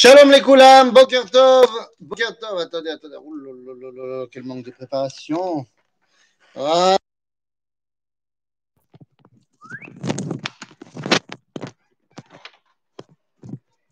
Shalom 0.00 0.30
les 0.30 0.40
Koulam, 0.40 0.92
Boker 0.92 1.28
Tov, 1.28 1.66
Boker 1.98 2.38
Tov, 2.38 2.56
attendez, 2.60 2.90
attendez, 2.90 3.16
quel 4.30 4.44
manque 4.44 4.64
de 4.64 4.70
préparation. 4.70 5.66
Ah. 6.54 6.96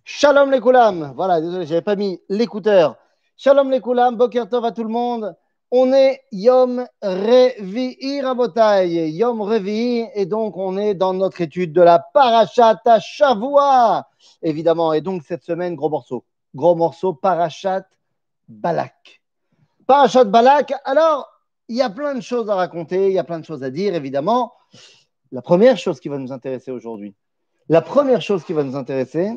Shalom 0.05 0.53
les 0.53 0.61
Koulam, 0.61 1.12
voilà, 1.16 1.41
désolé, 1.41 1.66
j'avais 1.66 1.82
pas 1.82 1.96
mis 1.96 2.23
l'écouteur. 2.29 2.96
Shalom 3.36 3.68
les 3.73 3.80
Koulam, 3.80 4.14
Boker 4.14 4.48
Tov 4.48 4.64
à 4.64 4.70
tout 4.70 4.84
le 4.84 4.91
monde. 4.91 5.34
On 5.73 5.93
est 5.93 6.23
Yom 6.30 6.87
Revi'i 7.03 8.21
Rabotai, 8.21 9.11
Yom 9.11 9.41
Revi'i, 9.41 10.07
et 10.14 10.25
donc 10.25 10.57
on 10.57 10.79
est 10.79 10.95
dans 10.95 11.12
notre 11.12 11.41
étude 11.41 11.73
de 11.73 11.82
la 11.82 11.99
Parashat 11.99 12.81
Shavua, 13.00 14.07
évidemment. 14.43 14.93
Et 14.93 15.00
donc 15.00 15.25
cette 15.25 15.43
semaine, 15.43 15.75
gros 15.75 15.90
morceau, 15.90 16.25
gros 16.54 16.76
morceau, 16.76 17.14
Parashat 17.14 17.85
Balak. 18.49 19.21
Parashat 19.89 20.25
Balak, 20.25 20.73
alors 20.85 21.29
il 21.68 21.76
y 21.76 21.82
a 21.82 21.90
plein 21.90 22.14
de 22.14 22.21
choses 22.21 22.48
à 22.48 22.54
raconter, 22.54 23.09
il 23.09 23.12
y 23.12 23.18
a 23.18 23.25
plein 23.25 23.40
de 23.40 23.45
choses 23.45 23.64
à 23.64 23.71
dire, 23.71 23.96
évidemment. 23.96 24.53
La 25.32 25.43
première 25.43 25.79
chose 25.79 25.98
qui 25.98 26.09
va 26.09 26.18
nous 26.18 26.31
intéresser 26.31 26.71
aujourd'hui, 26.71 27.17
la 27.68 27.82
première 27.82 28.23
chose 28.23 28.45
qui 28.45 28.53
va 28.53 28.62
nous 28.62 28.76
intéresser, 28.76 29.32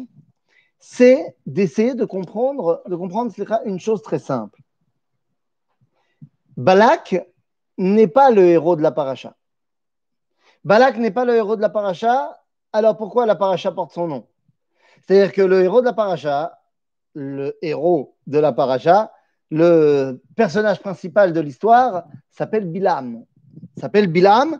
c'est 0.77 1.35
d'essayer 1.47 1.95
de 1.95 2.05
comprendre, 2.05 2.83
de 2.87 2.95
comprendre 2.95 3.33
une 3.65 3.79
chose 3.79 4.03
très 4.03 4.19
simple. 4.19 4.61
Balak 6.59 7.25
n'est 7.77 8.09
pas 8.09 8.31
le 8.31 8.43
héros 8.43 8.75
de 8.75 8.81
la 8.81 8.91
paracha. 8.91 9.33
Balak 10.65 10.97
n'est 10.97 11.09
pas 11.09 11.23
le 11.23 11.37
héros 11.37 11.55
de 11.55 11.61
la 11.61 11.69
paracha, 11.69 12.37
alors 12.73 12.97
pourquoi 12.97 13.25
la 13.25 13.35
paracha 13.35 13.71
porte 13.71 13.93
son 13.93 14.07
nom? 14.07 14.27
C'est-à-dire 15.01 15.31
que 15.31 15.41
le 15.41 15.63
héros 15.63 15.79
de 15.79 15.85
la 15.85 15.93
paracha, 15.93 16.59
le 17.13 17.57
héros 17.61 18.17
de 18.27 18.39
la 18.39 18.51
paracha, 18.51 19.13
le 19.51 20.21
personnage 20.35 20.81
principal 20.81 21.31
de 21.31 21.39
l'histoire 21.39 22.03
s'appelle 22.29 22.65
Bilam. 22.65 23.23
S'appelle 23.77 24.07
Bilam. 24.07 24.59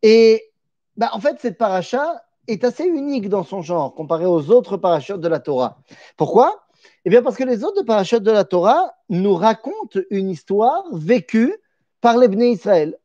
Et 0.00 0.50
bah, 0.96 1.10
en 1.12 1.20
fait, 1.20 1.36
cette 1.40 1.58
paracha 1.58 2.24
est 2.48 2.64
assez 2.64 2.86
unique 2.86 3.28
dans 3.28 3.44
son 3.44 3.60
genre 3.60 3.94
comparé 3.94 4.24
aux 4.24 4.50
autres 4.50 4.78
parachutes 4.78 5.20
de 5.20 5.28
la 5.28 5.40
Torah. 5.40 5.76
Pourquoi? 6.16 6.63
Eh 7.04 7.10
bien, 7.10 7.22
parce 7.22 7.36
que 7.36 7.44
les 7.44 7.64
autres 7.64 7.82
parachutes 7.82 8.22
de 8.22 8.30
la 8.30 8.44
Torah 8.44 8.94
nous 9.10 9.34
racontent 9.34 10.00
une 10.10 10.30
histoire 10.30 10.84
vécue 10.92 11.54
par 12.00 12.16
les 12.16 12.28
Israël. 12.46 12.98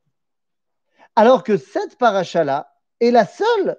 Alors 1.16 1.44
que 1.44 1.58
cette 1.58 1.98
paracha-là 1.98 2.74
est 3.02 3.12
la 3.12 3.26
seule. 3.26 3.78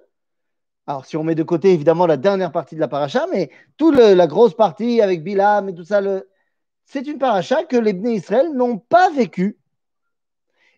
Alors, 0.85 1.05
si 1.05 1.17
on 1.17 1.23
met 1.23 1.35
de 1.35 1.43
côté 1.43 1.73
évidemment 1.73 2.05
la 2.05 2.17
dernière 2.17 2.51
partie 2.51 2.75
de 2.75 2.79
la 2.79 2.87
paracha, 2.87 3.25
mais 3.31 3.49
toute 3.77 3.95
la 3.95 4.27
grosse 4.27 4.55
partie 4.55 5.01
avec 5.01 5.23
Bilam 5.23 5.69
et 5.69 5.73
tout 5.73 5.85
ça, 5.85 6.01
c'est 6.85 7.07
une 7.07 7.17
paracha 7.17 7.63
que 7.63 7.77
les 7.77 7.93
Bnei 7.93 8.15
Israël 8.15 8.51
n'ont 8.53 8.77
pas 8.77 9.09
vécue. 9.11 9.57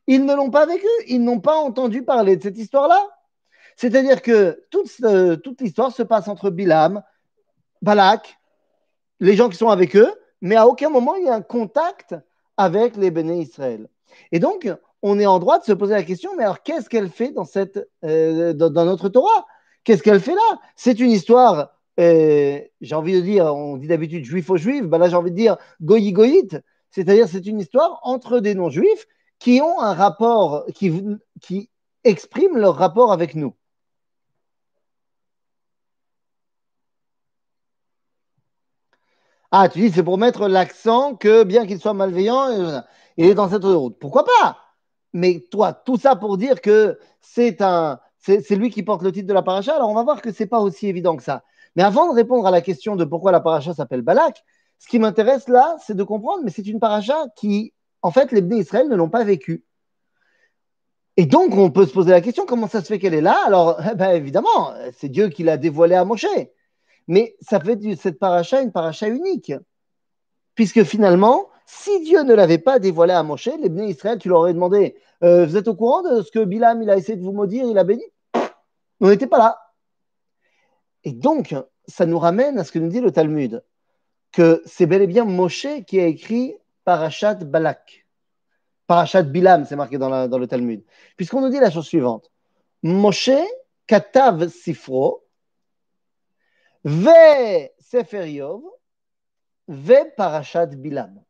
Ils 0.07 0.25
ne 0.25 0.35
l'ont 0.35 0.51
pas 0.51 0.65
vécue, 0.65 0.85
ils 1.07 1.23
n'ont 1.23 1.39
pas 1.39 1.55
entendu 1.55 2.03
parler 2.03 2.37
de 2.37 2.43
cette 2.43 2.57
histoire-là. 2.57 3.01
C'est-à-dire 3.75 4.21
que 4.21 4.65
toute, 4.69 4.89
euh, 5.03 5.35
toute 5.35 5.61
l'histoire 5.61 5.91
se 5.91 6.03
passe 6.03 6.27
entre 6.27 6.49
Bilam, 6.49 7.01
Balak, 7.81 8.37
les 9.19 9.35
gens 9.35 9.49
qui 9.49 9.57
sont 9.57 9.69
avec 9.69 9.95
eux, 9.95 10.11
mais 10.41 10.55
à 10.55 10.67
aucun 10.67 10.89
moment 10.89 11.15
il 11.15 11.25
y 11.25 11.29
a 11.29 11.35
un 11.35 11.41
contact 11.41 12.15
avec 12.57 12.97
les 12.97 13.11
béné 13.11 13.41
Israël. 13.41 13.87
Et 14.31 14.39
donc, 14.39 14.69
on 15.01 15.19
est 15.19 15.25
en 15.25 15.39
droit 15.39 15.59
de 15.59 15.65
se 15.65 15.73
poser 15.73 15.93
la 15.93 16.03
question, 16.03 16.31
mais 16.37 16.43
alors 16.43 16.63
qu'est-ce 16.63 16.89
qu'elle 16.89 17.09
fait 17.09 17.31
dans, 17.31 17.45
cette, 17.45 17.79
euh, 18.05 18.53
dans, 18.53 18.85
notre 18.85 19.09
Torah? 19.09 19.45
Qu'est-ce 19.83 20.03
qu'elle 20.03 20.19
fait 20.19 20.35
là? 20.35 20.59
C'est 20.75 20.99
une 20.99 21.11
histoire, 21.11 21.71
euh, 21.99 22.59
j'ai 22.81 22.95
envie 22.95 23.13
de 23.13 23.21
dire, 23.21 23.45
on 23.45 23.77
dit 23.77 23.87
d'habitude 23.87 24.23
juif 24.23 24.49
aux 24.49 24.57
juifs, 24.57 24.85
ben 24.85 24.97
là 24.97 25.09
j'ai 25.09 25.15
envie 25.15 25.31
de 25.31 25.35
dire 25.35 25.57
goyi 25.81 26.13
c'est-à-dire 26.89 27.27
c'est 27.27 27.45
une 27.47 27.59
histoire 27.59 27.99
entre 28.03 28.39
des 28.39 28.53
non-juifs 28.53 29.07
qui 29.39 29.61
ont 29.61 29.81
un 29.81 29.93
rapport, 29.93 30.65
qui 30.73 31.69
expriment 32.03 32.57
leur 32.57 32.75
rapport 32.75 33.11
avec 33.11 33.35
nous. 33.35 33.55
Ah, 39.55 39.69
tu 39.69 39.79
dis, 39.81 39.91
c'est 39.91 40.01
pour 40.01 40.17
mettre 40.17 40.47
l'accent 40.47 41.13
que 41.15 41.43
bien 41.43 41.67
qu'il 41.67 41.79
soit 41.79 41.93
malveillant, 41.93 42.49
euh, 42.49 42.79
il 43.17 43.27
est 43.27 43.35
dans 43.35 43.49
cette 43.49 43.63
route. 43.63 43.95
Pourquoi 43.99 44.25
pas? 44.25 44.57
Mais 45.13 45.45
toi, 45.51 45.73
tout 45.73 45.95
ça 45.95 46.15
pour 46.15 46.39
dire 46.39 46.59
que 46.59 46.97
c'est 47.21 47.61
un, 47.61 47.99
c'est 48.17 48.55
lui 48.55 48.71
qui 48.71 48.81
porte 48.81 49.03
le 49.03 49.11
titre 49.11 49.27
de 49.27 49.33
la 49.33 49.43
paracha. 49.43 49.75
Alors 49.75 49.91
on 49.91 49.93
va 49.93 50.01
voir 50.01 50.23
que 50.23 50.31
c'est 50.31 50.47
pas 50.47 50.59
aussi 50.59 50.87
évident 50.87 51.15
que 51.15 51.21
ça. 51.21 51.43
Mais 51.75 51.83
avant 51.83 52.09
de 52.09 52.15
répondre 52.15 52.47
à 52.47 52.51
la 52.51 52.61
question 52.61 52.95
de 52.95 53.05
pourquoi 53.05 53.31
la 53.31 53.41
paracha 53.41 53.75
s'appelle 53.75 54.01
Balak, 54.01 54.43
ce 54.79 54.87
qui 54.87 54.97
m'intéresse 54.97 55.47
là, 55.47 55.75
c'est 55.85 55.95
de 55.95 56.03
comprendre, 56.03 56.41
mais 56.43 56.49
c'est 56.49 56.65
une 56.65 56.79
paracha 56.79 57.27
qui, 57.35 57.73
en 58.01 58.09
fait, 58.09 58.31
les 58.31 58.41
Bnei 58.41 58.61
Israël 58.61 58.89
ne 58.89 58.95
l'ont 58.95 59.09
pas 59.09 59.23
vécue. 59.23 59.63
Et 61.15 61.27
donc, 61.27 61.55
on 61.55 61.69
peut 61.69 61.85
se 61.85 61.93
poser 61.93 62.09
la 62.09 62.21
question, 62.21 62.47
comment 62.47 62.67
ça 62.67 62.81
se 62.81 62.87
fait 62.87 62.97
qu'elle 62.97 63.13
est 63.13 63.21
là? 63.21 63.37
Alors, 63.45 63.79
eh 63.91 63.93
ben, 63.93 64.15
évidemment, 64.15 64.73
c'est 64.97 65.09
Dieu 65.09 65.29
qui 65.29 65.43
l'a 65.43 65.57
dévoilée 65.57 65.93
à 65.93 66.05
Moshe. 66.05 66.25
Mais 67.07 67.35
ça 67.41 67.59
fait 67.59 67.75
de 67.75 67.95
cette 67.95 68.19
paracha 68.19 68.61
une 68.61 68.71
paracha 68.71 69.07
unique. 69.07 69.53
Puisque 70.55 70.83
finalement, 70.83 71.49
si 71.65 72.01
Dieu 72.03 72.23
ne 72.23 72.33
l'avait 72.33 72.57
pas 72.57 72.79
dévoilé 72.79 73.13
à 73.13 73.23
Moshe, 73.23 73.49
les 73.59 73.69
bénis 73.69 73.91
Israël, 73.91 74.19
tu 74.19 74.29
leur 74.29 74.39
aurais 74.39 74.53
demandé 74.53 74.95
euh, 75.23 75.45
Vous 75.45 75.57
êtes 75.57 75.67
au 75.67 75.75
courant 75.75 76.01
de 76.01 76.21
ce 76.21 76.31
que 76.31 76.43
Bilam 76.43 76.81
il 76.81 76.89
a 76.89 76.97
essayé 76.97 77.17
de 77.17 77.23
vous 77.23 77.31
maudire, 77.31 77.65
il 77.65 77.77
a 77.77 77.83
béni? 77.83 78.03
On 78.99 79.09
n'était 79.09 79.27
pas 79.27 79.37
là. 79.37 79.59
Et 81.03 81.11
donc, 81.11 81.55
ça 81.87 82.05
nous 82.05 82.19
ramène 82.19 82.57
à 82.57 82.63
ce 82.63 82.71
que 82.71 82.79
nous 82.79 82.89
dit 82.89 83.01
le 83.01 83.11
Talmud 83.11 83.63
que 84.31 84.61
c'est 84.65 84.85
bel 84.85 85.01
et 85.01 85.07
bien 85.07 85.25
Moshe 85.25 85.67
qui 85.87 85.99
a 85.99 86.07
écrit 86.07 86.55
Parashat 86.85 87.35
Balak. 87.35 88.07
Parashat 88.87 89.23
Bilam, 89.23 89.65
c'est 89.65 89.75
marqué 89.75 89.97
dans, 89.97 90.27
dans 90.27 90.37
le 90.37 90.47
Talmud. 90.47 90.83
Puisqu'on 91.15 91.41
nous 91.41 91.49
dit 91.49 91.59
la 91.59 91.71
chose 91.71 91.85
suivante 91.85 92.31
Moshe 92.81 93.29
katav 93.87 94.49
sifro 94.49 95.23
Ve 96.83 97.71
Sefer 97.79 98.29
Yov, 98.29 98.61
Ve 99.67 100.13
Parashat 100.17 100.67
Bilam. 100.67 101.23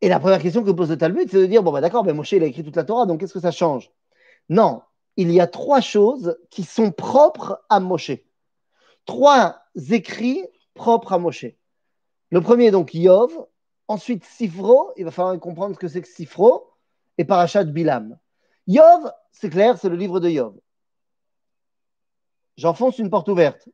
Et 0.00 0.08
la 0.08 0.20
première 0.20 0.40
question 0.40 0.62
que 0.62 0.70
pose 0.70 0.90
le 0.90 0.98
Talmud, 0.98 1.28
c'est 1.30 1.40
de 1.40 1.46
dire 1.46 1.62
bon, 1.62 1.72
bah, 1.72 1.80
d'accord, 1.80 2.04
mais 2.04 2.12
Moshe, 2.12 2.32
il 2.32 2.42
a 2.42 2.46
écrit 2.46 2.62
toute 2.64 2.76
la 2.76 2.84
Torah, 2.84 3.06
donc 3.06 3.20
qu'est-ce 3.20 3.34
que 3.34 3.40
ça 3.40 3.50
change? 3.50 3.90
Non, 4.48 4.82
il 5.16 5.32
y 5.32 5.40
a 5.40 5.46
trois 5.46 5.80
choses 5.80 6.38
qui 6.50 6.62
sont 6.62 6.92
propres 6.92 7.64
à 7.68 7.80
Moshe. 7.80 8.12
Trois 9.04 9.62
écrits 9.90 10.44
propres 10.74 11.12
à 11.12 11.18
Moshe. 11.18 11.46
Le 12.30 12.40
premier, 12.40 12.70
donc, 12.70 12.94
Yov. 12.94 13.32
Ensuite, 13.88 14.24
Sifro. 14.24 14.92
Il 14.96 15.04
va 15.04 15.10
falloir 15.10 15.38
comprendre 15.38 15.74
ce 15.74 15.80
que 15.80 15.88
c'est 15.88 16.02
que 16.02 16.08
Sifro. 16.08 16.70
Et 17.18 17.24
Parashat 17.24 17.64
Bilam. 17.64 18.18
Yov, 18.66 19.10
c'est 19.32 19.48
clair, 19.48 19.78
c'est 19.78 19.88
le 19.88 19.96
livre 19.96 20.20
de 20.20 20.28
Yov 20.28 20.54
j'enfonce 22.56 22.98
une 22.98 23.10
porte 23.10 23.28
ouverte. 23.28 23.68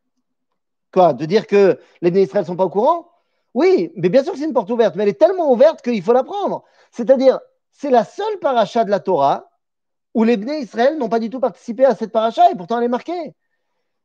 Quoi 0.92 1.12
De 1.14 1.24
dire 1.24 1.46
que 1.46 1.78
les 2.00 2.10
Israël 2.22 2.42
ne 2.42 2.46
sont 2.46 2.56
pas 2.56 2.64
au 2.64 2.70
courant? 2.70 3.08
Oui, 3.54 3.92
mais 3.96 4.08
bien 4.08 4.22
sûr 4.22 4.32
que 4.32 4.38
c'est 4.38 4.44
une 4.44 4.52
porte 4.52 4.70
ouverte, 4.70 4.96
mais 4.96 5.02
elle 5.02 5.10
est 5.10 5.20
tellement 5.20 5.52
ouverte 5.52 5.82
qu'il 5.82 6.02
faut 6.02 6.12
la 6.12 6.24
prendre. 6.24 6.64
C'est-à-dire, 6.90 7.40
c'est 7.70 7.90
la 7.90 8.04
seule 8.04 8.38
paracha 8.40 8.84
de 8.84 8.90
la 8.90 9.00
Torah 9.00 9.50
où 10.14 10.24
les 10.24 10.36
Bnei 10.36 10.60
Israël 10.60 10.98
n'ont 10.98 11.08
pas 11.08 11.18
du 11.18 11.30
tout 11.30 11.40
participé 11.40 11.84
à 11.84 11.94
cette 11.94 12.12
paracha 12.12 12.50
et 12.50 12.54
pourtant 12.54 12.78
elle 12.78 12.84
est 12.84 12.88
marquée. 12.88 13.34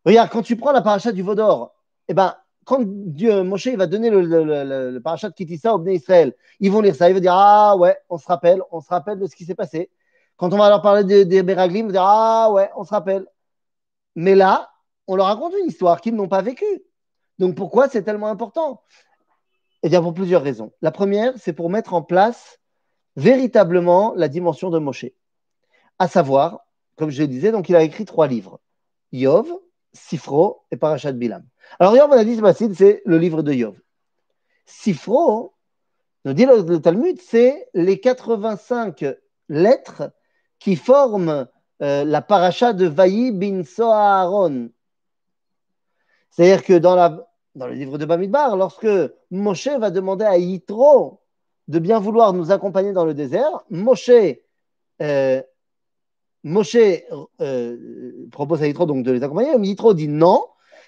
Regarde, 0.05 0.29
quand 0.29 0.41
tu 0.41 0.55
prends 0.55 0.71
la 0.71 0.81
paracha 0.81 1.11
du 1.11 1.21
Vaudor, 1.21 1.73
eh 2.07 2.13
ben, 2.13 2.35
quand 2.65 2.81
Dieu, 2.83 3.43
Moshe, 3.43 3.67
va 3.69 3.87
donner 3.87 4.09
le, 4.09 4.21
le, 4.21 4.99
parachat 4.99 5.29
de 5.29 5.33
Kitissa 5.33 5.73
aux 5.73 5.79
Bnei 5.79 5.95
Israël, 5.95 6.33
ils 6.59 6.71
vont 6.71 6.81
lire 6.81 6.95
ça, 6.95 7.09
ils 7.09 7.13
vont 7.13 7.19
dire 7.19 7.33
Ah 7.33 7.75
ouais, 7.77 7.97
on 8.09 8.17
se 8.17 8.27
rappelle, 8.27 8.61
on 8.71 8.81
se 8.81 8.89
rappelle 8.89 9.19
de 9.19 9.27
ce 9.27 9.35
qui 9.35 9.45
s'est 9.45 9.55
passé. 9.55 9.89
Quand 10.35 10.53
on 10.53 10.57
va 10.57 10.69
leur 10.69 10.81
parler 10.81 11.03
des 11.03 11.25
de 11.25 11.41
Beraglim, 11.41 11.85
ils 11.85 11.85
vont 11.85 11.91
dire 11.91 12.03
Ah 12.03 12.51
ouais, 12.51 12.69
on 12.75 12.83
se 12.83 12.89
rappelle. 12.89 13.25
Mais 14.17 14.33
là, 14.33 14.71
on 15.05 15.15
leur 15.15 15.27
raconte 15.27 15.53
une 15.61 15.67
histoire 15.67 16.01
qu'ils 16.01 16.15
n'ont 16.15 16.27
pas 16.27 16.41
vécue. 16.41 16.83
Donc 17.37 17.55
pourquoi 17.55 17.87
c'est 17.87 18.01
tellement 18.01 18.27
important? 18.27 18.81
Eh 19.83 19.89
bien, 19.89 20.01
pour 20.01 20.15
plusieurs 20.15 20.41
raisons. 20.41 20.73
La 20.81 20.89
première, 20.89 21.33
c'est 21.37 21.53
pour 21.53 21.69
mettre 21.69 21.93
en 21.93 22.01
place 22.01 22.59
véritablement 23.15 24.15
la 24.15 24.27
dimension 24.27 24.71
de 24.71 24.79
Moshe. 24.79 25.05
À 25.99 26.07
savoir, 26.07 26.61
comme 26.95 27.11
je 27.11 27.21
le 27.21 27.27
disais, 27.27 27.51
donc 27.51 27.69
il 27.69 27.75
a 27.75 27.83
écrit 27.83 28.05
trois 28.05 28.25
livres 28.25 28.59
Yov, 29.11 29.53
Sifro 29.93 30.63
et 30.71 30.77
Parashat 30.77 31.11
Bilam. 31.11 31.45
Alors, 31.79 31.95
Yov, 31.95 32.09
on 32.09 32.13
a 32.13 32.25
dit, 32.25 32.39
c'est 32.73 33.03
le 33.05 33.17
livre 33.19 33.43
de 33.43 33.53
Yov. 33.53 33.79
Sifro, 34.65 35.53
nous 36.25 36.33
dit 36.33 36.47
le, 36.47 36.81
Talmud, 36.81 37.21
c'est 37.21 37.69
les 37.75 37.99
85 37.99 39.05
lettres 39.47 40.11
qui 40.57 40.75
forment 40.75 41.47
euh, 41.81 42.03
la 42.03 42.21
paracha 42.21 42.73
de 42.73 42.87
Vaï 42.87 43.31
bin 43.31 43.63
Soharon. 43.63 44.69
C'est-à-dire 46.31 46.63
que 46.63 46.73
dans, 46.73 47.25
le 47.55 47.73
livre 47.73 47.97
de 47.97 48.05
Bamidbar, 48.05 48.57
lorsque 48.57 48.87
Moshe 49.31 49.67
va 49.67 49.91
demander 49.91 50.25
à 50.25 50.37
Yitro 50.37 51.21
de 51.67 51.79
bien 51.79 51.99
vouloir 51.99 52.33
nous 52.33 52.51
accompagner 52.51 52.93
dans 52.93 53.05
le 53.05 53.13
désert, 53.13 53.63
Moshe, 53.69 54.09
euh, 55.01 55.41
euh, 57.41 58.27
propose 58.31 58.63
à 58.63 58.67
Yitro 58.67 58.85
de 58.85 59.11
les 59.11 59.23
accompagner, 59.23 59.57
mais 59.57 59.67
Yitro 59.67 59.93
dit 59.93 60.07
non. 60.07 60.45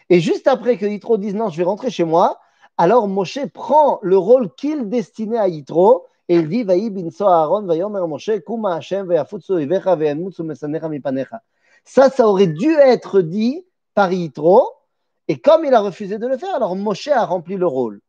Et 0.09 0.19
juste 0.19 0.47
après 0.47 0.77
que 0.77 0.85
Yitro 0.85 1.17
dise 1.17 1.35
non, 1.35 1.49
je 1.49 1.57
vais 1.57 1.63
rentrer 1.63 1.91
chez 1.91 2.03
moi, 2.03 2.39
alors 2.77 3.07
Moshe 3.07 3.45
prend 3.53 3.99
le 4.01 4.17
rôle 4.17 4.53
qu'il 4.55 4.89
destinait 4.89 5.37
à 5.37 5.47
Yitro 5.47 6.05
et 6.29 6.35
il 6.35 6.47
dit 6.47 6.63
Ça, 11.83 12.09
ça 12.09 12.27
aurait 12.27 12.47
dû 12.47 12.71
être 12.75 13.21
dit 13.21 13.65
par 13.95 14.13
Yitro, 14.13 14.69
et 15.27 15.39
comme 15.39 15.65
il 15.65 15.73
a 15.73 15.81
refusé 15.81 16.19
de 16.19 16.27
le 16.27 16.37
faire, 16.37 16.53
alors 16.53 16.75
Moshe 16.75 17.07
a 17.07 17.25
rempli 17.25 17.55
le 17.55 17.65
rôle. 17.65 17.99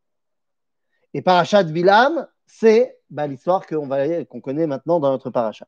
Et 1.14 1.22
Parashat 1.22 1.62
Bilam, 1.64 2.28
c'est 2.46 2.98
bah, 3.08 3.26
l'histoire 3.26 3.66
qu'on 3.66 4.40
connaît 4.40 4.66
maintenant 4.66 5.00
dans 5.00 5.10
notre 5.10 5.30
parachat. 5.30 5.66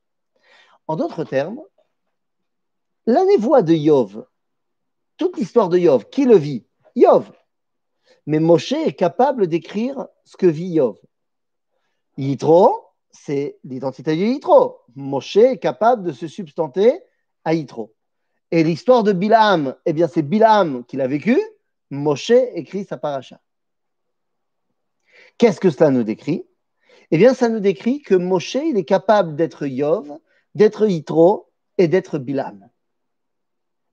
En 0.86 0.96
d'autres 0.96 1.24
termes, 1.24 1.60
la 3.06 3.24
névoie 3.24 3.62
de 3.62 3.72
Yov, 3.72 4.26
toute 5.16 5.38
l'histoire 5.38 5.70
de 5.70 5.78
Yov, 5.78 6.10
qui 6.10 6.26
le 6.26 6.36
vit? 6.36 6.66
Yov. 6.96 7.32
Mais 8.26 8.40
Moshe 8.40 8.72
est 8.72 8.92
capable 8.92 9.46
d'écrire 9.46 10.06
ce 10.24 10.36
que 10.36 10.46
vit 10.46 10.68
Yov. 10.68 10.98
Yitro, 12.16 12.84
c'est 13.10 13.58
l'identité 13.64 14.16
de 14.16 14.22
Yitro. 14.22 14.80
Moshe 14.94 15.36
est 15.36 15.58
capable 15.58 16.02
de 16.02 16.12
se 16.12 16.28
substanter 16.28 17.00
à 17.44 17.54
Yitro. 17.54 17.94
Et 18.50 18.62
l'histoire 18.64 19.02
de 19.02 19.12
Bilam, 19.12 19.74
eh 19.86 19.92
bien, 19.92 20.08
c'est 20.08 20.22
Bilam 20.22 20.84
qui 20.84 20.96
l'a 20.96 21.06
vécu. 21.06 21.40
Moshe 21.90 22.30
écrit 22.30 22.84
sa 22.84 22.96
paracha. 22.96 23.40
Qu'est-ce 25.38 25.60
que 25.60 25.70
cela 25.70 25.90
nous 25.90 26.04
décrit? 26.04 26.44
Eh 27.10 27.18
bien, 27.18 27.34
ça 27.34 27.48
nous 27.48 27.60
décrit 27.60 28.00
que 28.02 28.14
Moshe, 28.14 28.54
il 28.54 28.76
est 28.76 28.84
capable 28.84 29.36
d'être 29.36 29.66
Yov, 29.66 30.18
d'être 30.54 30.86
Yitro 30.86 31.50
et 31.78 31.88
d'être 31.88 32.18
Bilam. 32.18 32.68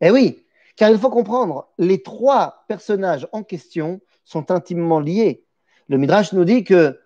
Eh 0.02 0.12
oui, 0.12 0.46
car 0.76 0.90
il 0.90 0.98
faut 0.98 1.10
comprendre, 1.10 1.70
les 1.78 2.02
trois 2.02 2.64
personnages 2.68 3.28
en 3.34 3.44
question 3.44 4.00
sont 4.24 4.52
intimement 4.52 5.00
liés. 5.00 5.46
Le 5.88 5.98
Midrash 5.98 6.32
nous 6.34 6.46
dit 6.46 6.64
que 6.64 7.00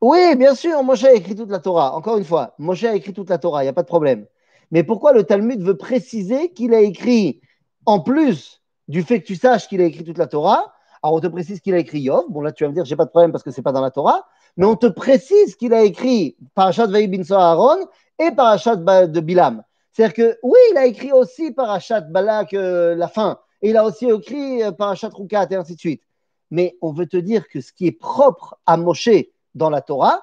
oui, 0.00 0.36
bien 0.36 0.54
sûr, 0.54 0.82
Moshe 0.82 1.04
a 1.04 1.12
écrit 1.12 1.34
toute 1.34 1.50
la 1.50 1.58
Torah. 1.58 1.94
Encore 1.94 2.18
une 2.18 2.24
fois, 2.24 2.54
Moshe 2.58 2.84
a 2.84 2.94
écrit 2.94 3.12
toute 3.12 3.30
la 3.30 3.38
Torah, 3.38 3.62
il 3.62 3.66
n'y 3.66 3.70
a 3.70 3.72
pas 3.72 3.82
de 3.82 3.88
problème. 3.88 4.26
Mais 4.70 4.84
pourquoi 4.84 5.12
le 5.12 5.24
Talmud 5.24 5.60
veut 5.62 5.76
préciser 5.76 6.52
qu'il 6.52 6.74
a 6.74 6.80
écrit, 6.80 7.40
en 7.86 8.00
plus 8.00 8.62
du 8.86 9.02
fait 9.02 9.20
que 9.20 9.26
tu 9.26 9.36
saches 9.36 9.68
qu'il 9.68 9.80
a 9.80 9.84
écrit 9.84 10.04
toute 10.04 10.18
la 10.18 10.26
Torah, 10.26 10.72
alors 11.02 11.16
on 11.16 11.20
te 11.20 11.26
précise 11.26 11.60
qu'il 11.60 11.74
a 11.74 11.78
écrit 11.78 12.00
Yov. 12.00 12.24
Bon, 12.28 12.40
là, 12.40 12.52
tu 12.52 12.64
vas 12.64 12.70
me 12.70 12.74
dire, 12.74 12.84
j'ai 12.84 12.96
pas 12.96 13.04
de 13.04 13.10
problème 13.10 13.32
parce 13.32 13.44
que 13.44 13.50
c'est 13.50 13.62
pas 13.62 13.72
dans 13.72 13.80
la 13.80 13.90
Torah. 13.90 14.26
Mais 14.56 14.66
on 14.66 14.76
te 14.76 14.86
précise 14.86 15.56
qu'il 15.56 15.72
a 15.72 15.82
écrit 15.82 16.36
Parashat 16.54 16.86
Vaï 16.86 17.06
bin 17.06 17.22
Aaron 17.30 17.86
et 18.18 18.30
Parashat 18.30 18.76
de 18.76 19.20
Bilam. 19.20 19.62
C'est-à-dire 19.92 20.14
que, 20.14 20.38
oui, 20.42 20.58
il 20.72 20.76
a 20.76 20.86
écrit 20.86 21.12
aussi 21.12 21.52
Parashat 21.52 22.02
Balak, 22.02 22.54
euh, 22.54 22.94
la 22.94 23.08
fin. 23.08 23.38
Et 23.62 23.70
il 23.70 23.76
a 23.76 23.84
aussi 23.84 24.08
écrit 24.08 24.62
euh, 24.62 24.72
Parashat 24.72 25.10
Rukat 25.12 25.48
et 25.50 25.56
ainsi 25.56 25.74
de 25.74 25.80
suite. 25.80 26.02
Mais 26.50 26.76
on 26.82 26.92
veut 26.92 27.06
te 27.06 27.16
dire 27.16 27.48
que 27.48 27.60
ce 27.60 27.72
qui 27.72 27.86
est 27.86 27.92
propre 27.92 28.58
à 28.66 28.76
Moshe, 28.76 29.08
dans 29.54 29.70
la 29.70 29.80
Torah. 29.80 30.22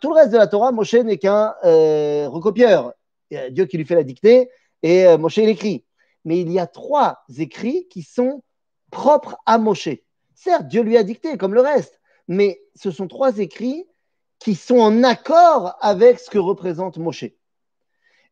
Tout 0.00 0.08
le 0.08 0.14
reste 0.14 0.32
de 0.32 0.38
la 0.38 0.46
Torah, 0.46 0.72
Moshe 0.72 0.94
n'est 0.94 1.18
qu'un 1.18 1.54
euh, 1.64 2.28
recopieur. 2.28 2.92
Dieu 3.50 3.66
qui 3.66 3.76
lui 3.76 3.84
fait 3.84 3.94
la 3.96 4.04
dictée 4.04 4.48
et 4.82 5.06
euh, 5.06 5.18
Moshe 5.18 5.36
l'écrit. 5.36 5.84
Mais 6.24 6.40
il 6.40 6.50
y 6.50 6.58
a 6.58 6.66
trois 6.66 7.24
écrits 7.38 7.86
qui 7.88 8.02
sont 8.02 8.42
propres 8.90 9.36
à 9.46 9.58
Moshe. 9.58 9.88
Certes, 10.34 10.68
Dieu 10.68 10.82
lui 10.82 10.96
a 10.96 11.02
dicté 11.02 11.36
comme 11.36 11.54
le 11.54 11.60
reste, 11.60 12.00
mais 12.28 12.60
ce 12.74 12.90
sont 12.90 13.08
trois 13.08 13.38
écrits 13.38 13.86
qui 14.38 14.54
sont 14.54 14.78
en 14.78 15.02
accord 15.02 15.76
avec 15.80 16.18
ce 16.18 16.30
que 16.30 16.38
représente 16.38 16.98
Moshe. 16.98 17.24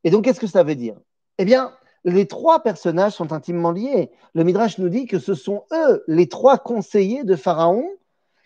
Et 0.05 0.11
donc, 0.11 0.25
qu'est-ce 0.25 0.41
que 0.41 0.47
ça 0.47 0.63
veut 0.63 0.75
dire? 0.75 0.97
Eh 1.39 1.45
bien, 1.45 1.73
les 2.05 2.27
trois 2.27 2.63
personnages 2.63 3.13
sont 3.13 3.33
intimement 3.33 3.73
liés. 3.73 4.11
Le 4.35 4.45
Midrash 4.45 4.79
nous 4.79 4.91
dit 4.91 5.07
que 5.07 5.19
ce 5.19 5.35
sont 5.35 5.65
eux, 5.73 6.05
les 6.07 6.29
trois 6.29 6.59
conseillers 6.59 7.25
de 7.25 7.37
Pharaon, 7.37 7.89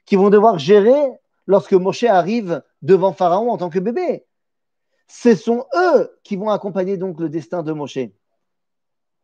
qui 0.07 0.17
vont 0.17 0.31
devoir 0.31 0.59
gérer 0.59 1.11
lorsque 1.49 1.73
Moshe 1.73 2.05
arrive 2.05 2.63
devant 2.83 3.13
Pharaon 3.13 3.51
en 3.51 3.57
tant 3.57 3.71
que 3.71 3.81
bébé. 3.81 4.25
Ce 5.09 5.35
sont 5.35 5.65
eux 5.75 6.11
qui 6.23 6.37
vont 6.37 6.51
accompagner 6.51 6.97
donc 6.97 7.19
le 7.19 7.29
destin 7.29 7.65
de 7.65 7.73
Moshe. 7.73 7.97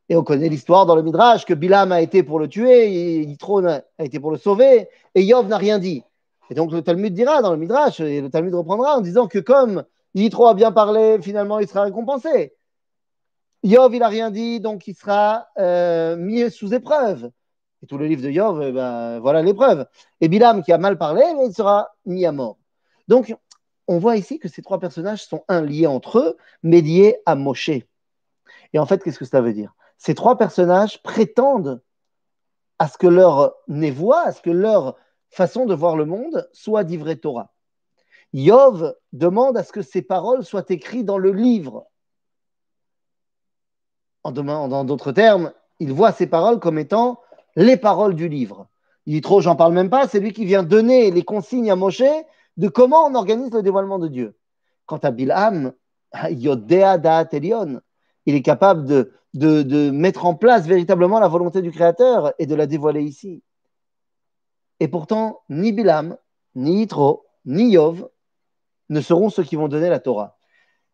Et 0.09 0.17
on 0.17 0.25
connaît 0.25 0.49
l'histoire 0.49 0.87
dans 0.87 0.97
le 0.97 1.03
Midrash 1.03 1.45
que 1.45 1.55
Bilam 1.55 1.93
a 1.93 2.01
été 2.01 2.23
pour 2.23 2.41
le 2.41 2.49
tuer, 2.49 3.23
Yitro 3.23 3.65
a 3.65 3.83
été 3.99 4.19
pour 4.19 4.31
le 4.31 4.39
sauver, 4.39 4.89
et 5.15 5.23
Yov 5.23 5.47
n'a 5.47 5.59
rien 5.59 5.79
dit. 5.79 6.03
Et 6.51 6.55
donc 6.55 6.73
le 6.73 6.83
Talmud 6.83 7.15
dira 7.15 7.41
dans 7.43 7.53
le 7.53 7.59
Midrash, 7.59 8.01
et 8.01 8.21
le 8.21 8.31
Talmud 8.31 8.55
reprendra 8.55 8.97
en 8.97 9.01
disant 9.01 9.29
que 9.29 9.39
comme 9.39 9.85
Yitro 10.15 10.47
a 10.47 10.55
bien 10.55 10.73
parlé, 10.73 11.19
finalement 11.23 11.59
il 11.59 11.69
sera 11.69 11.83
récompensé. 11.83 12.55
Yov, 13.63 13.95
il 13.95 14.01
n'a 14.01 14.09
rien 14.09 14.31
dit, 14.31 14.61
donc 14.61 14.87
il 14.87 14.95
sera 14.95 15.49
euh, 15.59 16.17
mis 16.17 16.51
sous 16.51 16.75
épreuve. 16.75 17.31
Et 17.85 17.87
tout 17.87 17.99
le 17.99 18.07
livre 18.07 18.23
de 18.23 18.31
Yov, 18.31 18.63
eh 18.63 18.73
ben, 18.73 19.21
voilà 19.21 19.43
l'épreuve. 19.43 19.87
Et 20.23 20.29
Bilam, 20.29 20.63
qui 20.63 20.73
a 20.73 20.79
mal 20.79 20.97
parlé, 20.97 21.23
il 21.45 21.53
sera 21.53 21.91
mis 22.07 22.25
à 22.25 22.33
mort. 22.33 22.57
Donc, 23.09 23.37
on 23.89 23.99
voit 23.99 24.17
ici 24.17 24.39
que 24.39 24.49
ces 24.49 24.63
trois 24.63 24.81
personnages 24.81 25.27
sont 25.27 25.45
un 25.49 25.61
liés 25.61 25.87
entre 25.87 26.19
eux, 26.19 26.39
mais 26.63 26.81
liés 26.81 27.19
à 27.27 27.35
Moshe. 27.35 27.69
Et 28.73 28.79
en 28.79 28.87
fait, 28.87 29.05
qu'est-ce 29.05 29.19
que 29.19 29.27
ça 29.27 29.43
veut 29.43 29.53
dire? 29.53 29.75
Ces 29.99 30.15
trois 30.15 30.39
personnages 30.39 31.03
prétendent 31.03 31.83
à 32.79 32.89
ce 32.89 32.97
que 32.97 33.07
leur 33.07 33.55
névoie, 33.69 34.23
à 34.23 34.33
ce 34.33 34.41
que 34.41 34.49
leur 34.49 34.97
façon 35.29 35.67
de 35.67 35.75
voir 35.75 35.99
le 35.99 36.07
monde 36.07 36.49
soit 36.55 36.85
d'ivrer 36.85 37.19
Torah. 37.19 37.53
Yov 38.33 38.95
demande 39.13 39.59
à 39.59 39.63
ce 39.63 39.73
que 39.73 39.83
ces 39.83 40.01
paroles 40.01 40.43
soient 40.43 40.65
écrites 40.71 41.05
dans 41.05 41.19
le 41.19 41.33
livre. 41.33 41.87
En 44.23 44.33
d'autres 44.33 45.13
termes, 45.13 45.53
il 45.81 45.93
voit 45.93 46.13
ces 46.13 46.27
paroles 46.27 46.61
comme 46.61 46.79
étant 46.79 47.21
les 47.57 47.77
paroles 47.77 48.15
du 48.15 48.29
livre. 48.29 48.69
Il 49.07 49.15
dit 49.15 49.21
trop, 49.21 49.41
j'en 49.41 49.57
parle 49.57 49.75
même 49.75 49.91
pas, 49.91 50.09
c'est 50.09 50.21
lui 50.21 50.33
qui 50.33 50.45
vient 50.45 50.63
donner 50.63 51.11
les 51.11 51.23
consignes 51.23 51.71
à 51.71 51.77
Moshe 51.77 52.03
de 52.57 52.69
comment 52.69 53.07
on 53.07 53.15
organise 53.15 53.53
le 53.53 53.63
dévoilement 53.63 53.99
de 53.99 54.09
Dieu. 54.09 54.37
Quant 54.87 54.99
à 54.99 55.11
Bilham, 55.11 55.73
Yodea 56.31 56.99
Da'at 56.99 57.29
Elion, 57.33 57.81
il 58.27 58.35
est 58.35 58.43
capable 58.43 58.85
de, 58.87 59.13
de, 59.35 59.91
mettre 59.91 60.25
en 60.25 60.35
place 60.35 60.67
véritablement 60.67 61.21
la 61.21 61.29
volonté 61.29 61.61
du 61.61 61.71
Créateur 61.71 62.33
et 62.39 62.47
de 62.47 62.55
la 62.55 62.67
dévoiler 62.67 63.03
ici. 63.03 63.43
Et 64.81 64.89
pourtant, 64.89 65.43
ni 65.49 65.73
Bilham, 65.73 66.17
ni 66.55 66.81
Yitro, 66.81 67.27
ni 67.45 67.71
Yov 67.71 68.09
ne 68.89 69.01
seront 69.01 69.31
ceux 69.31 69.43
qui 69.43 69.57
vont 69.57 69.69
donner 69.69 69.89
la 69.89 70.01
Torah. 70.01 70.39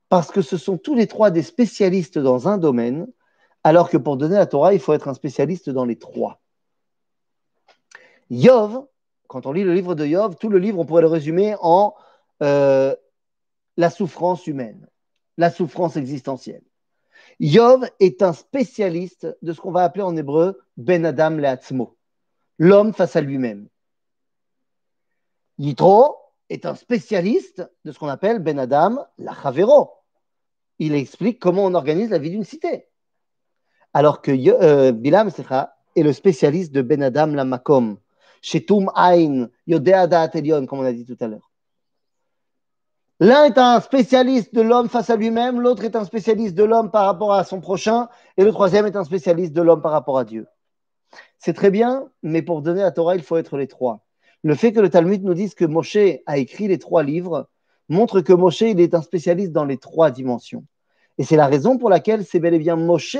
Parce 0.08 0.30
que 0.30 0.42
ce 0.42 0.56
sont 0.56 0.76
tous 0.76 0.94
les 0.94 1.06
trois 1.06 1.30
des 1.30 1.42
spécialistes 1.42 2.18
dans 2.18 2.48
un 2.48 2.58
domaine, 2.58 3.06
alors 3.62 3.90
que 3.90 3.96
pour 3.96 4.16
donner 4.16 4.36
la 4.36 4.46
Torah, 4.46 4.74
il 4.74 4.80
faut 4.80 4.92
être 4.92 5.08
un 5.08 5.14
spécialiste 5.14 5.70
dans 5.70 5.84
les 5.84 5.96
trois. 5.96 6.39
Yov, 8.30 8.86
quand 9.26 9.46
on 9.46 9.52
lit 9.52 9.64
le 9.64 9.74
livre 9.74 9.94
de 9.94 10.06
Yov, 10.06 10.36
tout 10.36 10.48
le 10.48 10.58
livre, 10.58 10.78
on 10.78 10.86
pourrait 10.86 11.02
le 11.02 11.08
résumer 11.08 11.56
en 11.60 11.94
euh, 12.42 12.94
la 13.76 13.90
souffrance 13.90 14.46
humaine, 14.46 14.88
la 15.36 15.50
souffrance 15.50 15.96
existentielle. 15.96 16.62
Yov 17.40 17.88
est 17.98 18.22
un 18.22 18.32
spécialiste 18.32 19.26
de 19.42 19.52
ce 19.52 19.60
qu'on 19.60 19.72
va 19.72 19.82
appeler 19.82 20.04
en 20.04 20.16
hébreu 20.16 20.60
Ben 20.76 21.04
Adam 21.04 21.30
Leatzmo, 21.30 21.96
l'homme 22.58 22.92
face 22.92 23.16
à 23.16 23.20
lui-même. 23.20 23.68
Yitro 25.58 26.16
est 26.48 26.66
un 26.66 26.74
spécialiste 26.74 27.68
de 27.84 27.92
ce 27.92 27.98
qu'on 27.98 28.08
appelle 28.08 28.38
Ben 28.38 28.58
Adam 28.58 29.06
la 29.18 29.34
Chavero. 29.34 29.90
Il 30.78 30.94
explique 30.94 31.38
comment 31.38 31.64
on 31.64 31.74
organise 31.74 32.10
la 32.10 32.18
vie 32.18 32.30
d'une 32.30 32.44
cité. 32.44 32.86
Alors 33.92 34.22
que 34.22 34.30
euh, 34.30 34.92
Bilam 34.92 35.28
est 35.28 36.02
le 36.02 36.12
spécialiste 36.12 36.72
de 36.72 36.80
Ben 36.80 37.02
Adam 37.02 37.26
la 37.26 37.44
Makom, 37.44 37.98
Shetum 38.40 38.90
Ain, 38.94 39.48
Yodea 39.66 40.30
Elion, 40.34 40.66
comme 40.66 40.80
on 40.80 40.84
a 40.84 40.92
dit 40.92 41.04
tout 41.04 41.16
à 41.20 41.28
l'heure. 41.28 41.50
L'un 43.22 43.44
est 43.44 43.58
un 43.58 43.80
spécialiste 43.80 44.54
de 44.54 44.62
l'homme 44.62 44.88
face 44.88 45.10
à 45.10 45.16
lui-même, 45.16 45.60
l'autre 45.60 45.84
est 45.84 45.94
un 45.94 46.04
spécialiste 46.04 46.54
de 46.54 46.64
l'homme 46.64 46.90
par 46.90 47.04
rapport 47.04 47.34
à 47.34 47.44
son 47.44 47.60
prochain, 47.60 48.08
et 48.38 48.44
le 48.44 48.50
troisième 48.50 48.86
est 48.86 48.96
un 48.96 49.04
spécialiste 49.04 49.52
de 49.52 49.60
l'homme 49.60 49.82
par 49.82 49.92
rapport 49.92 50.16
à 50.16 50.24
Dieu. 50.24 50.46
C'est 51.38 51.52
très 51.52 51.70
bien, 51.70 52.08
mais 52.22 52.40
pour 52.40 52.62
donner 52.62 52.80
la 52.80 52.92
Torah, 52.92 53.16
il 53.16 53.22
faut 53.22 53.36
être 53.36 53.58
les 53.58 53.66
trois. 53.66 54.06
Le 54.42 54.54
fait 54.54 54.72
que 54.72 54.80
le 54.80 54.88
Talmud 54.88 55.22
nous 55.22 55.34
dise 55.34 55.54
que 55.54 55.66
Moshe 55.66 55.98
a 56.24 56.38
écrit 56.38 56.68
les 56.68 56.78
trois 56.78 57.02
livres 57.02 57.48
montre 57.90 58.22
que 58.22 58.32
Moshe 58.32 58.62
il 58.62 58.80
est 58.80 58.94
un 58.94 59.02
spécialiste 59.02 59.52
dans 59.52 59.66
les 59.66 59.76
trois 59.76 60.10
dimensions. 60.10 60.64
Et 61.18 61.24
c'est 61.24 61.36
la 61.36 61.46
raison 61.46 61.76
pour 61.76 61.90
laquelle 61.90 62.24
c'est 62.24 62.40
bel 62.40 62.54
et 62.54 62.58
bien 62.58 62.76
Moshe 62.76 63.18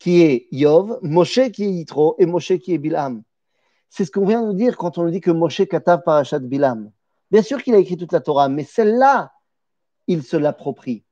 qui 0.00 0.22
est 0.22 0.48
Yov, 0.50 0.98
Moshe 1.02 1.50
qui 1.52 1.64
est 1.64 1.70
Yitro 1.70 2.16
et 2.18 2.26
Moshe 2.26 2.58
qui 2.58 2.74
est 2.74 2.78
Bilam. 2.78 3.22
C'est 3.96 4.04
ce 4.04 4.10
qu'on 4.10 4.26
vient 4.26 4.42
de 4.42 4.48
nous 4.48 4.54
dire 4.54 4.76
quand 4.76 4.98
on 4.98 5.04
nous 5.04 5.12
dit 5.12 5.20
que 5.20 5.30
Moshe 5.30 5.68
katav 5.68 6.02
parashat 6.02 6.40
Bilam. 6.40 6.90
Bien 7.30 7.42
sûr 7.42 7.62
qu'il 7.62 7.76
a 7.76 7.78
écrit 7.78 7.96
toute 7.96 8.10
la 8.10 8.18
Torah, 8.18 8.48
mais 8.48 8.64
celle-là, 8.64 9.30
il 10.08 10.24
se 10.24 10.36
l'approprie. 10.36 11.04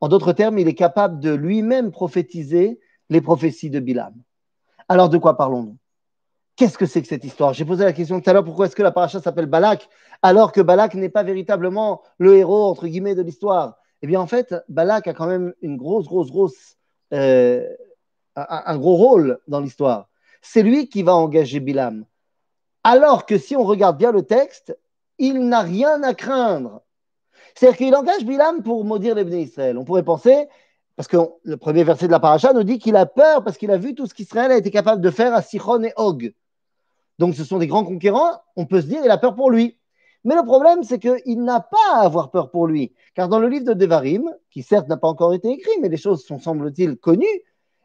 En 0.00 0.06
d'autres 0.06 0.32
termes, 0.32 0.56
il 0.60 0.68
est 0.68 0.76
capable 0.76 1.18
de 1.18 1.34
lui-même 1.34 1.90
prophétiser 1.90 2.78
les 3.08 3.20
prophéties 3.20 3.68
de 3.68 3.80
Bilam. 3.80 4.14
Alors 4.88 5.08
de 5.08 5.18
quoi 5.18 5.36
parlons-nous? 5.36 5.76
Qu'est-ce 6.54 6.78
que 6.78 6.86
c'est 6.86 7.02
que 7.02 7.08
cette 7.08 7.24
histoire? 7.24 7.52
J'ai 7.52 7.64
posé 7.64 7.82
la 7.82 7.92
question 7.92 8.20
tout 8.20 8.30
à 8.30 8.32
l'heure, 8.32 8.44
pourquoi 8.44 8.66
est-ce 8.66 8.76
que 8.76 8.84
la 8.84 8.92
paracha 8.92 9.20
s'appelle 9.20 9.46
Balak 9.46 9.88
alors 10.22 10.52
que 10.52 10.60
Balak 10.60 10.94
n'est 10.94 11.08
pas 11.08 11.24
véritablement 11.24 12.00
le 12.18 12.36
héros, 12.36 12.62
entre 12.66 12.86
guillemets, 12.86 13.16
de 13.16 13.22
l'histoire? 13.22 13.78
Eh 14.02 14.06
bien 14.06 14.20
en 14.20 14.28
fait, 14.28 14.54
Balak 14.68 15.08
a 15.08 15.14
quand 15.14 15.26
même 15.26 15.52
une 15.62 15.76
grosse, 15.76 16.06
grosse, 16.06 16.30
grosse, 16.30 16.76
euh, 17.12 17.66
un, 18.36 18.78
gros 18.78 18.94
rôle 18.94 19.40
dans 19.48 19.58
l'histoire. 19.58 20.08
C'est 20.42 20.62
lui 20.62 20.88
qui 20.88 21.02
va 21.02 21.16
engager 21.16 21.58
Bilam. 21.58 22.04
Alors 22.84 23.26
que 23.26 23.38
si 23.38 23.56
on 23.56 23.64
regarde 23.64 23.98
bien 23.98 24.12
le 24.12 24.22
texte, 24.22 24.76
il 25.18 25.48
n'a 25.48 25.60
rien 25.60 26.02
à 26.02 26.14
craindre. 26.14 26.82
C'est-à-dire 27.54 27.76
qu'il 27.76 27.94
engage 27.94 28.24
Bilam 28.24 28.62
pour 28.62 28.84
maudire 28.84 29.14
les 29.14 29.24
bénis 29.24 29.42
Israël. 29.42 29.76
On 29.76 29.84
pourrait 29.84 30.02
penser, 30.02 30.48
parce 30.96 31.08
que 31.08 31.16
le 31.42 31.56
premier 31.56 31.84
verset 31.84 32.06
de 32.06 32.12
la 32.12 32.20
paracha 32.20 32.52
nous 32.52 32.62
dit 32.62 32.78
qu'il 32.78 32.96
a 32.96 33.06
peur 33.06 33.44
parce 33.44 33.58
qu'il 33.58 33.70
a 33.70 33.76
vu 33.76 33.94
tout 33.94 34.06
ce 34.06 34.14
qu'Israël 34.14 34.50
a 34.50 34.56
été 34.56 34.70
capable 34.70 35.02
de 35.02 35.10
faire 35.10 35.34
à 35.34 35.42
Sichon 35.42 35.82
et 35.82 35.92
Og. 35.96 36.32
Donc 37.18 37.34
ce 37.34 37.44
sont 37.44 37.58
des 37.58 37.66
grands 37.66 37.84
conquérants, 37.84 38.40
on 38.56 38.64
peut 38.64 38.80
se 38.80 38.86
dire 38.86 39.02
qu'il 39.02 39.10
a 39.10 39.18
peur 39.18 39.34
pour 39.34 39.50
lui. 39.50 39.76
Mais 40.24 40.34
le 40.34 40.42
problème, 40.42 40.82
c'est 40.82 40.98
qu'il 40.98 41.42
n'a 41.42 41.60
pas 41.60 41.94
à 41.94 42.00
avoir 42.04 42.30
peur 42.30 42.50
pour 42.50 42.66
lui. 42.66 42.94
Car 43.14 43.28
dans 43.28 43.38
le 43.38 43.48
livre 43.48 43.64
de 43.64 43.72
Devarim, 43.72 44.30
qui 44.50 44.62
certes 44.62 44.88
n'a 44.88 44.96
pas 44.96 45.08
encore 45.08 45.32
été 45.32 45.50
écrit, 45.50 45.72
mais 45.80 45.88
les 45.88 45.96
choses 45.96 46.24
sont, 46.24 46.38
semble-t-il, 46.38 46.96
connues, 46.96 47.26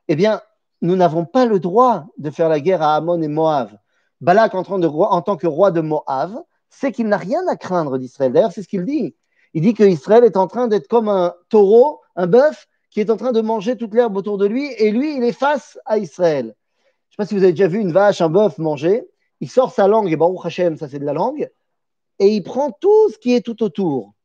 eh 0.07 0.15
bien, 0.15 0.41
nous 0.81 0.95
n'avons 0.95 1.25
pas 1.25 1.45
le 1.45 1.59
droit 1.59 2.07
de 2.17 2.29
faire 2.29 2.49
la 2.49 2.59
guerre 2.59 2.81
à 2.81 2.95
Ammon 2.95 3.21
et 3.21 3.27
Moab. 3.27 3.69
Balak, 4.25 4.55
en, 4.55 4.63
en 4.63 5.21
tant 5.21 5.37
que 5.37 5.45
roi 5.45 5.69
de 5.69 5.81
Moab, 5.81 6.43
sait 6.71 6.91
qu'il 6.91 7.07
n'a 7.07 7.17
rien 7.17 7.47
à 7.47 7.55
craindre 7.55 7.99
d'Israël. 7.99 8.33
D'ailleurs, 8.33 8.51
c'est 8.51 8.63
ce 8.63 8.67
qu'il 8.67 8.83
dit. 8.83 9.15
Il 9.53 9.61
dit 9.61 9.75
qu'Israël 9.75 10.23
est 10.23 10.35
en 10.35 10.47
train 10.47 10.67
d'être 10.67 10.87
comme 10.87 11.09
un 11.09 11.35
taureau, 11.49 12.01
un 12.15 12.25
bœuf, 12.25 12.67
qui 12.89 12.99
est 12.99 13.11
en 13.11 13.17
train 13.17 13.33
de 13.33 13.41
manger 13.41 13.77
toute 13.77 13.93
l'herbe 13.93 14.17
autour 14.17 14.39
de 14.39 14.47
lui, 14.47 14.65
et 14.79 14.89
lui, 14.89 15.15
il 15.15 15.23
est 15.23 15.31
face 15.31 15.77
à 15.85 15.99
Israël. 15.99 16.45
Je 16.45 16.49
ne 16.49 17.11
sais 17.11 17.17
pas 17.17 17.25
si 17.27 17.35
vous 17.35 17.43
avez 17.43 17.51
déjà 17.51 17.67
vu 17.67 17.79
une 17.79 17.91
vache, 17.91 18.19
un 18.19 18.29
bœuf 18.29 18.57
manger. 18.57 19.07
Il 19.41 19.49
sort 19.49 19.71
sa 19.71 19.87
langue, 19.87 20.11
et 20.11 20.15
Baruch 20.15 20.43
Hashem, 20.43 20.75
ça 20.75 20.89
c'est 20.89 20.97
de 20.97 21.05
la 21.05 21.13
langue, 21.13 21.51
et 22.17 22.29
il 22.29 22.41
prend 22.41 22.71
tout 22.71 23.09
ce 23.11 23.19
qui 23.19 23.35
est 23.35 23.41
tout 23.41 23.61
autour. 23.61 24.15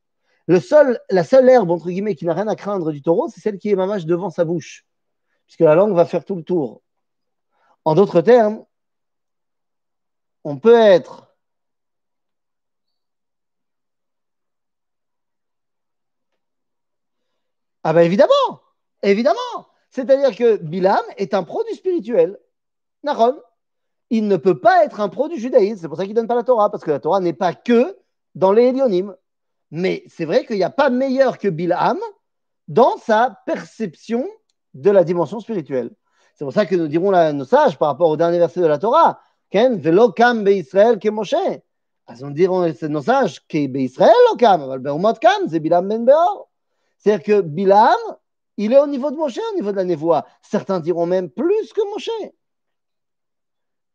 La 0.49 0.61
seule 0.61 1.49
herbe, 1.49 1.71
entre 1.71 1.91
guillemets, 1.91 2.15
qui 2.15 2.25
n'a 2.25 2.33
rien 2.33 2.49
à 2.49 2.57
craindre 2.57 2.91
du 2.91 3.03
taureau, 3.03 3.29
c'est 3.29 3.41
celle 3.41 3.59
qui 3.59 3.69
est 3.69 3.77
mamage 3.77 4.07
devant 4.07 4.31
sa 4.31 4.47
bouche, 4.47 4.87
puisque 5.47 5.61
la 5.61 5.75
langue 5.75 5.95
va 5.95 6.07
faire 6.07 6.25
tout 6.25 6.37
le 6.37 6.43
tour. 6.43 6.81
En 7.85 7.95
d'autres 7.95 8.23
termes, 8.23 8.65
on 10.45 10.59
peut 10.59 10.75
être 10.75 11.31
Ah 17.83 17.93
ben 17.93 18.03
évidemment, 18.03 18.61
évidemment. 19.03 19.39
C'est-à-dire 19.91 20.37
que 20.37 20.57
Bilam 20.57 21.01
est 21.17 21.35
un 21.35 21.43
produit 21.43 21.75
spirituel. 21.75 22.39
Naron, 23.03 23.41
il 24.11 24.29
ne 24.29 24.37
peut 24.37 24.61
pas 24.61 24.85
être 24.85 25.01
un 25.01 25.09
produit 25.09 25.39
judaïsme. 25.39 25.79
C'est 25.81 25.89
pour 25.89 25.97
ça 25.97 26.05
qu'il 26.05 26.13
ne 26.13 26.17
donne 26.17 26.27
pas 26.27 26.35
la 26.35 26.43
Torah, 26.43 26.71
parce 26.71 26.85
que 26.85 26.91
la 26.91 27.01
Torah 27.01 27.21
n'est 27.21 27.33
pas 27.33 27.55
que 27.55 27.97
dans 28.35 28.53
les 28.53 28.65
Hélionymes. 28.65 29.17
Mais 29.71 30.05
c'est 30.09 30.25
vrai 30.25 30.45
qu'il 30.45 30.57
n'y 30.57 30.65
a 30.65 30.71
pas 30.71 30.91
meilleur 30.91 31.39
que 31.39 31.49
Bilam 31.49 31.99
dans 32.69 32.99
sa 32.99 33.41
perception 33.47 34.29
de 34.75 34.91
la 34.91 35.05
dimension 35.05 35.41
spirituelle. 35.41 35.91
C'est 36.35 36.45
pour 36.45 36.53
ça 36.53 36.67
que 36.67 36.75
nous 36.75 36.89
dirons 36.89 37.11
là, 37.11 37.33
nos 37.33 37.45
sages 37.45 37.79
par 37.79 37.89
rapport 37.89 38.11
au 38.11 38.17
dernier 38.17 38.39
verset 38.39 38.61
de 38.61 38.67
la 38.67 38.79
Torah. 38.79 39.21
Mais 39.53 39.81
kam, 45.19 45.49
c'est 45.49 45.61
Bilam 45.61 45.89
ben 45.89 46.05
Beor. 46.05 46.49
C'est-à-dire 46.99 47.25
que 47.25 47.41
Bilam, 47.41 47.99
il 48.57 48.73
est 48.73 48.79
au 48.79 48.87
niveau 48.87 49.11
de 49.11 49.17
Moshe, 49.17 49.39
au 49.53 49.55
niveau 49.55 49.73
de 49.73 49.77
la 49.77 49.85
névoie. 49.85 50.27
Certains 50.43 50.81
diront 50.81 51.07
même 51.07 51.31
plus 51.31 51.73
que 51.73 51.81
Moshe. 51.93 52.11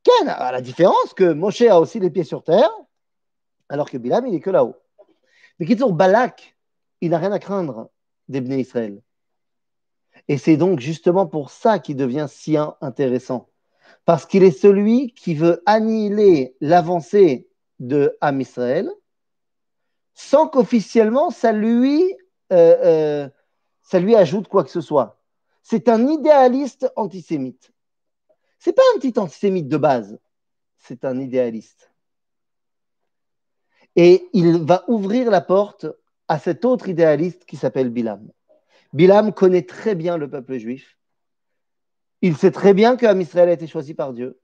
Ken 0.04 0.28
la 0.28 0.62
différence 0.62 1.14
que 1.16 1.34
Moshe 1.34 1.62
a 1.62 1.80
aussi 1.80 2.00
les 2.00 2.10
pieds 2.10 2.24
sur 2.24 2.44
terre, 2.44 2.72
alors 3.70 3.90
que 3.90 3.98
Bilam, 3.98 4.28
il 4.28 4.36
est 4.36 4.42
que 4.42 4.50
là-haut. 4.50 4.76
Mais 5.60 5.66
qui 5.66 5.76
Balak, 5.76 6.58
il 7.02 7.12
n'a 7.12 7.18
rien 7.18 7.32
à 7.32 7.40
craindre 7.40 7.90
des 8.28 8.40
Israël. 8.60 9.02
Et 10.28 10.38
c'est 10.38 10.58
donc 10.58 10.80
justement 10.80 11.28
pour 11.28 11.52
ça 11.52 11.80
qu'il 11.80 11.96
devient 11.96 12.28
si 12.30 12.58
intéressant. 12.82 13.50
Parce 14.06 14.26
qu'il 14.26 14.44
est 14.44 14.52
celui 14.52 15.14
qui 15.14 15.34
veut 15.34 15.62
annihiler 15.66 16.56
l'avancée 16.62 17.48
de 17.80 18.18
Am 18.22 18.40
Israël 18.42 18.90
sans 20.14 20.48
qu'officiellement 20.48 21.30
ça 21.30 21.52
lui 21.52 22.02
euh, 22.52 22.78
euh, 22.84 23.30
ça 23.82 24.00
lui 24.00 24.16
ajoute 24.16 24.48
quoi 24.48 24.64
que 24.64 24.70
ce 24.70 24.82
soit. 24.82 25.22
C'est 25.62 25.90
un 25.90 26.08
idéaliste 26.08 26.92
antisémite. 26.96 27.72
C'est 28.60 28.74
pas 28.74 28.82
un 28.96 29.00
petit 29.00 29.18
antisémite 29.20 29.68
de 29.68 29.78
base, 29.78 30.20
c'est 30.78 31.06
un 31.06 31.20
idéaliste. 31.20 31.92
Et 33.96 34.28
il 34.34 34.58
va 34.64 34.84
ouvrir 34.88 35.30
la 35.30 35.42
porte 35.42 35.86
à 36.28 36.40
cet 36.40 36.66
autre 36.66 36.90
idéaliste 36.90 37.46
qui 37.46 37.58
s'appelle 37.58 37.90
Bilam. 37.90 38.32
Bilam 38.94 39.34
connaît 39.34 39.66
très 39.66 39.94
bien 39.94 40.18
le 40.18 40.30
peuple 40.30 40.58
juif. 40.58 40.98
Il 42.22 42.36
sait 42.38 42.52
très 42.52 42.74
bien 42.74 42.96
que 42.96 43.06
Israël 43.20 43.50
a 43.50 43.54
été 43.54 43.68
choisi 43.68 43.94
par 43.94 44.14
Dieu. 44.14 44.40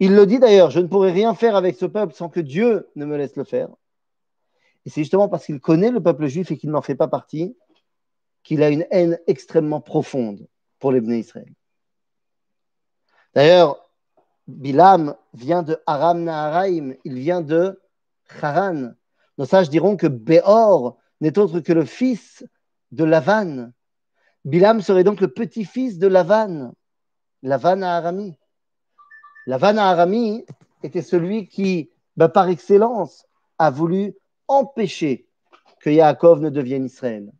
Il 0.00 0.14
le 0.14 0.26
dit 0.26 0.38
d'ailleurs, 0.38 0.70
je 0.70 0.80
ne 0.80 0.86
pourrai 0.86 1.12
rien 1.12 1.34
faire 1.34 1.56
avec 1.56 1.76
ce 1.76 1.86
peuple 1.86 2.14
sans 2.14 2.28
que 2.28 2.40
Dieu 2.40 2.90
ne 2.96 3.04
me 3.04 3.16
laisse 3.16 3.36
le 3.36 3.44
faire. 3.44 3.68
Et 4.84 4.90
c'est 4.90 5.02
justement 5.02 5.28
parce 5.28 5.46
qu'il 5.46 5.60
connaît 5.60 5.90
le 5.90 6.02
peuple 6.02 6.26
juif 6.26 6.50
et 6.50 6.58
qu'il 6.58 6.70
n'en 6.70 6.82
fait 6.82 6.94
pas 6.96 7.08
partie 7.08 7.56
qu'il 8.42 8.62
a 8.62 8.68
une 8.68 8.86
haine 8.90 9.18
extrêmement 9.26 9.80
profonde 9.80 10.46
pour 10.78 10.92
les 10.92 11.00
Bnei 11.00 11.20
Israël. 11.20 11.52
D'ailleurs, 13.34 13.90
Bilam 14.46 15.16
vient 15.32 15.62
de 15.62 15.80
Aram 15.86 16.22
Naharaim, 16.22 16.94
il 17.04 17.14
vient 17.14 17.40
de 17.40 17.80
Haran. 18.40 18.92
Nos 19.38 19.46
sages 19.46 19.70
diront 19.70 19.96
que 19.96 20.06
Béor 20.06 20.98
n'est 21.20 21.38
autre 21.38 21.60
que 21.60 21.72
le 21.72 21.84
fils 21.84 22.46
de 22.92 23.04
Lavan. 23.04 23.72
Bilam 24.44 24.82
serait 24.82 25.04
donc 25.04 25.20
le 25.20 25.28
petit-fils 25.28 25.98
de 25.98 26.06
Lavan, 26.06 26.74
Lavan 27.44 27.82
à 27.82 27.98
Arami. 27.98 28.34
Lavan 29.46 29.76
Arami 29.76 30.44
était 30.82 31.02
celui 31.02 31.46
qui, 31.46 31.90
bah, 32.16 32.30
par 32.30 32.48
excellence, 32.48 33.26
a 33.58 33.70
voulu 33.70 34.14
empêcher 34.48 35.28
que 35.78 35.90
Yaakov 35.90 36.40
ne 36.40 36.48
devienne 36.48 36.86
Israël. 36.86 37.30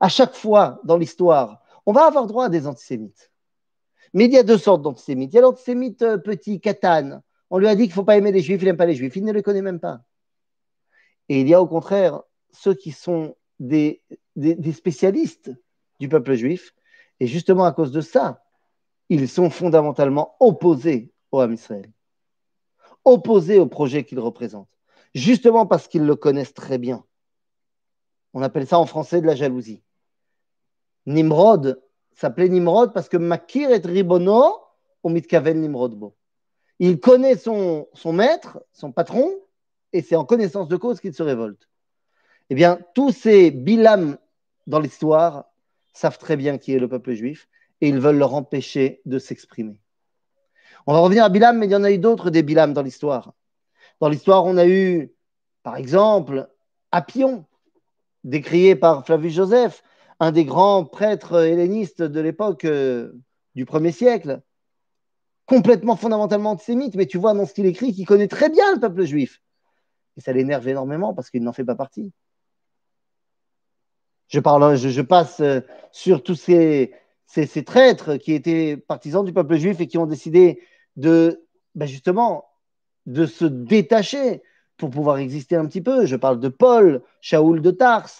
À 0.00 0.08
chaque 0.08 0.34
fois 0.34 0.80
dans 0.84 0.98
l'histoire, 0.98 1.62
on 1.86 1.92
va 1.92 2.06
avoir 2.06 2.26
droit 2.26 2.44
à 2.44 2.48
des 2.50 2.66
antisémites. 2.66 3.32
Mais 4.12 4.26
il 4.26 4.32
y 4.32 4.38
a 4.38 4.42
deux 4.42 4.58
sortes 4.58 4.82
d'antisémites. 4.82 5.32
Il 5.32 5.36
y 5.36 5.38
a 5.38 5.42
l'antisémite 5.42 6.02
euh, 6.02 6.18
petit, 6.18 6.60
Katan. 6.60 7.22
On 7.48 7.58
lui 7.58 7.68
a 7.68 7.74
dit 7.74 7.84
qu'il 7.84 7.92
ne 7.92 7.94
faut 7.94 8.04
pas 8.04 8.18
aimer 8.18 8.32
les 8.32 8.42
juifs, 8.42 8.60
il 8.60 8.66
n'aime 8.66 8.76
pas 8.76 8.86
les 8.86 8.94
juifs. 8.94 9.16
Il 9.16 9.24
ne 9.24 9.32
les 9.32 9.42
connaît 9.42 9.62
même 9.62 9.80
pas. 9.80 10.02
Et 11.30 11.40
il 11.40 11.48
y 11.48 11.54
a 11.54 11.62
au 11.62 11.66
contraire 11.66 12.20
ceux 12.50 12.74
qui 12.74 12.92
sont 12.92 13.34
des, 13.58 14.02
spécialistes 14.74 15.50
du 15.98 16.10
peuple 16.10 16.34
juif. 16.34 16.74
Et 17.20 17.26
justement 17.26 17.64
à 17.64 17.72
cause 17.72 17.92
de 17.92 18.02
ça, 18.02 18.42
ils 19.12 19.28
sont 19.28 19.50
fondamentalement 19.50 20.36
opposés 20.40 21.12
au 21.32 21.40
Ham 21.40 21.52
Israël, 21.52 21.92
opposés 23.04 23.58
au 23.58 23.66
projet 23.66 24.04
qu'ils 24.04 24.20
représentent 24.20 24.72
justement 25.14 25.66
parce 25.66 25.86
qu'ils 25.86 26.06
le 26.06 26.16
connaissent 26.16 26.54
très 26.54 26.78
bien. 26.78 27.04
On 28.32 28.40
appelle 28.40 28.66
ça 28.66 28.78
en 28.78 28.86
français 28.86 29.20
de 29.20 29.26
la 29.26 29.34
jalousie. 29.34 29.82
Nimrod 31.04 31.82
s'appelait 32.14 32.48
Nimrod 32.48 32.94
parce 32.94 33.10
que 33.10 33.18
Makir 33.18 33.70
et 33.70 33.82
Ribono 33.84 34.56
au 35.02 35.10
Mitkaven 35.10 35.60
Nimrodbo. 35.60 36.16
Il 36.78 36.98
connaît 36.98 37.36
son, 37.36 37.86
maître, 38.06 38.64
son 38.72 38.92
patron, 38.92 39.30
et 39.92 40.00
c'est 40.00 40.16
en 40.16 40.24
connaissance 40.24 40.68
de 40.68 40.76
cause 40.76 41.00
qu'il 41.00 41.12
se 41.12 41.22
révolte. 41.22 41.68
Eh 42.48 42.54
bien, 42.54 42.78
tous 42.94 43.12
ces 43.12 43.50
Bilam 43.50 44.16
dans 44.66 44.80
l'histoire 44.80 45.44
savent 45.92 46.16
très 46.16 46.38
bien 46.38 46.56
qui 46.56 46.72
est 46.72 46.78
le 46.78 46.88
peuple 46.88 47.12
juif 47.12 47.46
et 47.82 47.88
ils 47.88 47.98
veulent 47.98 48.16
leur 48.16 48.34
empêcher 48.34 49.02
de 49.04 49.18
s'exprimer. 49.18 49.76
On 50.86 50.94
va 50.94 51.00
revenir 51.00 51.24
à 51.24 51.28
Bilam, 51.28 51.58
mais 51.58 51.66
il 51.66 51.72
y 51.72 51.76
en 51.76 51.82
a 51.82 51.90
eu 51.90 51.98
d'autres 51.98 52.30
des 52.30 52.42
Bilam 52.42 52.72
dans 52.72 52.82
l'histoire. 52.82 53.34
Dans 54.00 54.08
l'histoire, 54.08 54.44
on 54.44 54.56
a 54.56 54.66
eu, 54.66 55.12
par 55.64 55.76
exemple, 55.76 56.48
Appion, 56.92 57.44
décrié 58.22 58.76
par 58.76 59.04
Flavius 59.04 59.34
Joseph, 59.34 59.82
un 60.20 60.30
des 60.30 60.44
grands 60.44 60.84
prêtres 60.84 61.44
hellénistes 61.44 62.02
de 62.02 62.20
l'époque 62.20 62.64
euh, 62.64 63.12
du 63.56 63.64
1er 63.64 63.90
siècle, 63.90 64.40
complètement 65.46 65.96
fondamentalement 65.96 66.52
antisémite, 66.52 66.94
mais 66.94 67.06
tu 67.06 67.18
vois 67.18 67.34
dans 67.34 67.46
ce 67.46 67.52
qu'il 67.52 67.66
écrit 67.66 67.92
qu'il 67.92 68.06
connaît 68.06 68.28
très 68.28 68.48
bien 68.48 68.74
le 68.74 68.80
peuple 68.80 69.02
juif. 69.02 69.42
Et 70.16 70.20
ça 70.20 70.32
l'énerve 70.32 70.68
énormément 70.68 71.14
parce 71.14 71.30
qu'il 71.30 71.42
n'en 71.42 71.52
fait 71.52 71.64
pas 71.64 71.74
partie. 71.74 72.12
Je, 74.28 74.38
passe 75.00 75.40
euh, 75.40 75.60
sur 75.90 76.22
tous 76.22 76.36
ces, 76.36 76.94
ces, 77.32 77.64
traîtres 77.64 78.16
qui 78.16 78.34
étaient 78.34 78.76
partisans 78.76 79.24
du 79.24 79.32
peuple 79.32 79.56
juif 79.56 79.80
et 79.80 79.86
qui 79.86 79.96
ont 79.96 80.06
décidé 80.06 80.60
de, 80.96 81.46
ben 81.74 81.86
justement, 81.86 82.44
de 83.06 83.24
se 83.24 83.46
détacher 83.46 84.42
pour 84.76 84.90
pouvoir 84.90 85.18
exister 85.18 85.56
un 85.56 85.66
petit 85.66 85.80
peu. 85.80 86.04
Je 86.04 86.16
parle 86.16 86.40
de 86.40 86.48
Paul, 86.48 87.02
Shaoul 87.20 87.62
de 87.62 87.70
Tars. 87.70 88.10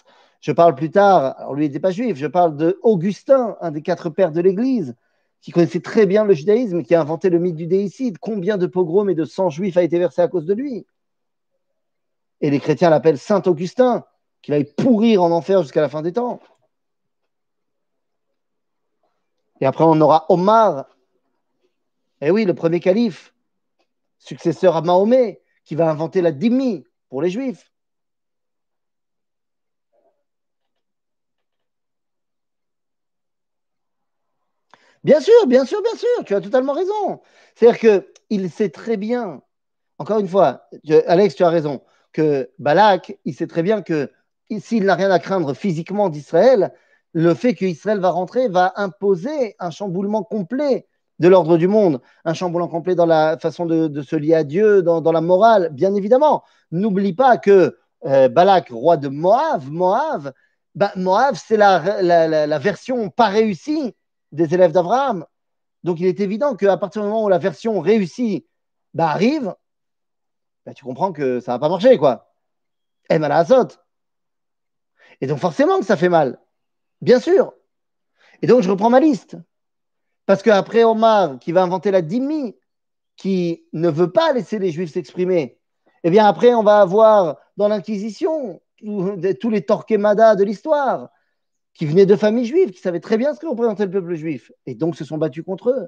Je 0.41 0.51
parle 0.51 0.75
plus 0.75 0.91
tard, 0.91 1.35
alors 1.37 1.53
lui 1.53 1.67
n'était 1.67 1.79
pas 1.79 1.91
juif, 1.91 2.17
je 2.17 2.27
parle 2.27 2.57
de 2.57 2.77
Augustin, 2.81 3.55
un 3.61 3.71
des 3.71 3.81
quatre 3.81 4.09
pères 4.09 4.31
de 4.31 4.41
l'Église, 4.41 4.93
qui 5.39 5.51
connaissait 5.51 5.79
très 5.79 6.05
bien 6.05 6.25
le 6.25 6.33
judaïsme, 6.33 6.83
qui 6.83 6.95
a 6.95 6.99
inventé 6.99 7.29
le 7.29 7.39
mythe 7.39 7.55
du 7.55 7.67
déicide. 7.67 8.17
Combien 8.17 8.57
de 8.57 8.65
pogroms 8.65 9.09
et 9.09 9.15
de 9.15 9.23
sang 9.23 9.49
juifs 9.49 9.77
a 9.77 9.83
été 9.83 9.99
versé 9.99 10.21
à 10.21 10.27
cause 10.27 10.45
de 10.45 10.53
lui? 10.53 10.85
Et 12.41 12.49
les 12.49 12.59
chrétiens 12.59 12.89
l'appellent 12.89 13.19
Saint 13.19 13.43
Augustin, 13.45 14.03
qu'il 14.41 14.53
aille 14.53 14.65
pourrir 14.75 15.23
en 15.23 15.31
enfer 15.31 15.61
jusqu'à 15.61 15.81
la 15.81 15.87
fin 15.87 16.01
des 16.01 16.11
temps. 16.11 16.41
Et 19.61 19.65
après, 19.65 19.83
on 19.83 19.99
aura 20.01 20.25
Omar. 20.29 20.87
Eh 22.21 22.31
oui, 22.31 22.45
le 22.45 22.53
premier 22.53 22.79
calife, 22.79 23.33
successeur 24.17 24.75
à 24.75 24.81
Mahomet, 24.81 25.41
qui 25.65 25.75
va 25.75 25.89
inventer 25.89 26.21
la 26.21 26.31
demi 26.31 26.85
pour 27.09 27.21
les 27.21 27.29
juifs. 27.29 27.71
Bien 35.03 35.19
sûr, 35.19 35.47
bien 35.47 35.65
sûr, 35.65 35.81
bien 35.81 35.95
sûr, 35.95 36.25
tu 36.25 36.33
as 36.33 36.41
totalement 36.41 36.73
raison. 36.73 37.21
C'est-à-dire 37.55 38.03
qu'il 38.29 38.49
sait 38.49 38.69
très 38.69 38.95
bien, 38.95 39.41
encore 39.97 40.19
une 40.19 40.29
fois, 40.29 40.67
Alex, 41.07 41.35
tu 41.35 41.43
as 41.43 41.49
raison, 41.49 41.83
que 42.13 42.49
Balak, 42.57 43.17
il 43.25 43.35
sait 43.35 43.47
très 43.47 43.63
bien 43.63 43.81
que 43.81 44.09
s'il 44.59 44.85
n'a 44.85 44.95
rien 44.95 45.11
à 45.11 45.19
craindre 45.19 45.53
physiquement 45.53 46.09
d'Israël, 46.09 46.73
le 47.13 47.33
fait 47.33 47.53
qu'Israël 47.53 47.99
va 47.99 48.09
rentrer 48.09 48.49
va 48.49 48.73
imposer 48.75 49.55
un 49.59 49.69
chamboulement 49.69 50.23
complet 50.23 50.87
de 51.19 51.27
l'ordre 51.27 51.57
du 51.57 51.67
monde, 51.67 52.01
un 52.25 52.33
chamboulement 52.33 52.67
complet 52.67 52.95
dans 52.95 53.05
la 53.05 53.37
façon 53.37 53.65
de, 53.65 54.01
se 54.01 54.15
lier 54.15 54.33
à 54.33 54.43
Dieu, 54.43 54.81
dans, 54.81 55.11
la 55.11 55.21
morale, 55.21 55.69
bien 55.71 55.93
évidemment. 55.93 56.43
N'oublie 56.71 57.13
pas 57.13 57.37
que 57.37 57.77
euh, 58.05 58.27
Balak, 58.27 58.69
roi 58.69 58.97
de 58.97 59.07
Moab, 59.07 59.63
Moab, 59.69 60.33
bah, 60.75 60.91
Moab, 60.95 61.35
c'est 61.35 61.55
la, 61.55 62.59
version 62.59 63.09
pas 63.09 63.27
réussie 63.27 63.95
des 64.31 64.53
élèves 64.53 64.71
d'Abraham. 64.71 65.25
Donc 65.83 65.99
il 65.99 66.07
est 66.07 66.19
évident 66.19 66.55
qu'à 66.55 66.77
partir 66.77 67.03
du 67.03 67.07
moment 67.07 67.23
où 67.23 67.29
la 67.29 67.37
version 67.37 67.79
réussie 67.79 68.47
bah, 68.93 69.09
arrive, 69.09 69.53
bah, 70.65 70.73
tu 70.73 70.83
comprends 70.83 71.13
que 71.13 71.39
ça 71.39 71.53
ne 71.53 71.55
va 71.55 71.59
pas 71.59 71.69
marcher, 71.69 71.97
quoi. 71.97 72.33
Et 73.09 73.19
mal 73.19 73.45
Et 75.21 75.27
donc 75.27 75.37
forcément 75.37 75.79
que 75.79 75.85
ça 75.85 75.97
fait 75.97 76.09
mal. 76.09 76.39
Bien 77.03 77.19
sûr. 77.19 77.53
Et 78.41 78.47
donc 78.47 78.61
je 78.61 78.69
reprends 78.69 78.89
ma 78.89 79.01
liste. 79.01 79.35
Parce 80.25 80.41
qu'après 80.41 80.85
Omar, 80.85 81.37
qui 81.37 81.51
va 81.51 81.61
inventer 81.61 81.91
la 81.91 82.01
dimi, 82.01 82.55
qui 83.17 83.65
ne 83.73 83.89
veut 83.89 84.09
pas 84.09 84.31
laisser 84.31 84.57
les 84.57 84.71
Juifs 84.71 84.93
s'exprimer, 84.93 85.59
eh 86.05 86.09
bien 86.09 86.25
après 86.25 86.53
on 86.53 86.63
va 86.63 86.79
avoir 86.79 87.37
dans 87.57 87.67
l'Inquisition 87.67 88.61
tous 88.79 89.49
les 89.49 89.61
Torquemada 89.63 90.35
de 90.35 90.45
l'histoire, 90.45 91.09
qui 91.73 91.85
venaient 91.85 92.05
de 92.05 92.15
familles 92.15 92.45
juives, 92.45 92.71
qui 92.71 92.79
savaient 92.79 93.01
très 93.01 93.17
bien 93.17 93.33
ce 93.33 93.39
que 93.41 93.47
représentait 93.47 93.85
le 93.85 93.91
peuple 93.91 94.15
juif, 94.15 94.51
et 94.65 94.73
donc 94.73 94.95
se 94.95 95.03
sont 95.03 95.17
battus 95.17 95.43
contre 95.43 95.71
eux, 95.71 95.87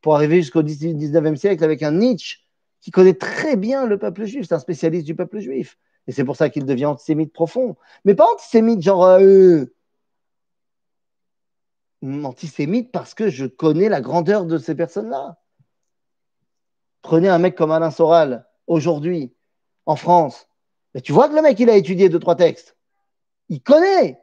pour 0.00 0.14
arriver 0.14 0.36
jusqu'au 0.36 0.62
19e 0.62 1.36
siècle 1.36 1.64
avec 1.64 1.82
un 1.82 1.92
Nietzsche 1.92 2.38
qui 2.80 2.90
connaît 2.90 3.14
très 3.14 3.56
bien 3.56 3.84
le 3.84 3.98
peuple 3.98 4.24
juif, 4.24 4.46
c'est 4.48 4.54
un 4.54 4.58
spécialiste 4.58 5.04
du 5.04 5.14
peuple 5.14 5.38
juif. 5.38 5.76
Et 6.06 6.12
c'est 6.12 6.24
pour 6.24 6.36
ça 6.36 6.48
qu'il 6.48 6.64
devient 6.64 6.86
antisémite 6.86 7.32
profond. 7.32 7.76
Mais 8.04 8.14
pas 8.14 8.26
antisémite 8.32 8.80
genre 8.80 9.04
euh, 9.04 9.64
antisémite 12.02 12.92
parce 12.92 13.14
que 13.14 13.28
je 13.28 13.46
connais 13.46 13.88
la 13.88 14.00
grandeur 14.00 14.44
de 14.44 14.58
ces 14.58 14.74
personnes-là. 14.74 15.38
Prenez 17.02 17.28
un 17.28 17.38
mec 17.38 17.54
comme 17.54 17.70
Alain 17.70 17.90
Soral, 17.90 18.46
aujourd'hui, 18.66 19.34
en 19.86 19.96
France. 19.96 20.48
Tu 21.04 21.12
vois 21.12 21.28
que 21.28 21.34
le 21.34 21.42
mec, 21.42 21.58
il 21.60 21.70
a 21.70 21.76
étudié 21.76 22.08
deux, 22.08 22.18
trois 22.18 22.36
textes. 22.36 22.76
Il 23.48 23.62
connaît. 23.62 24.20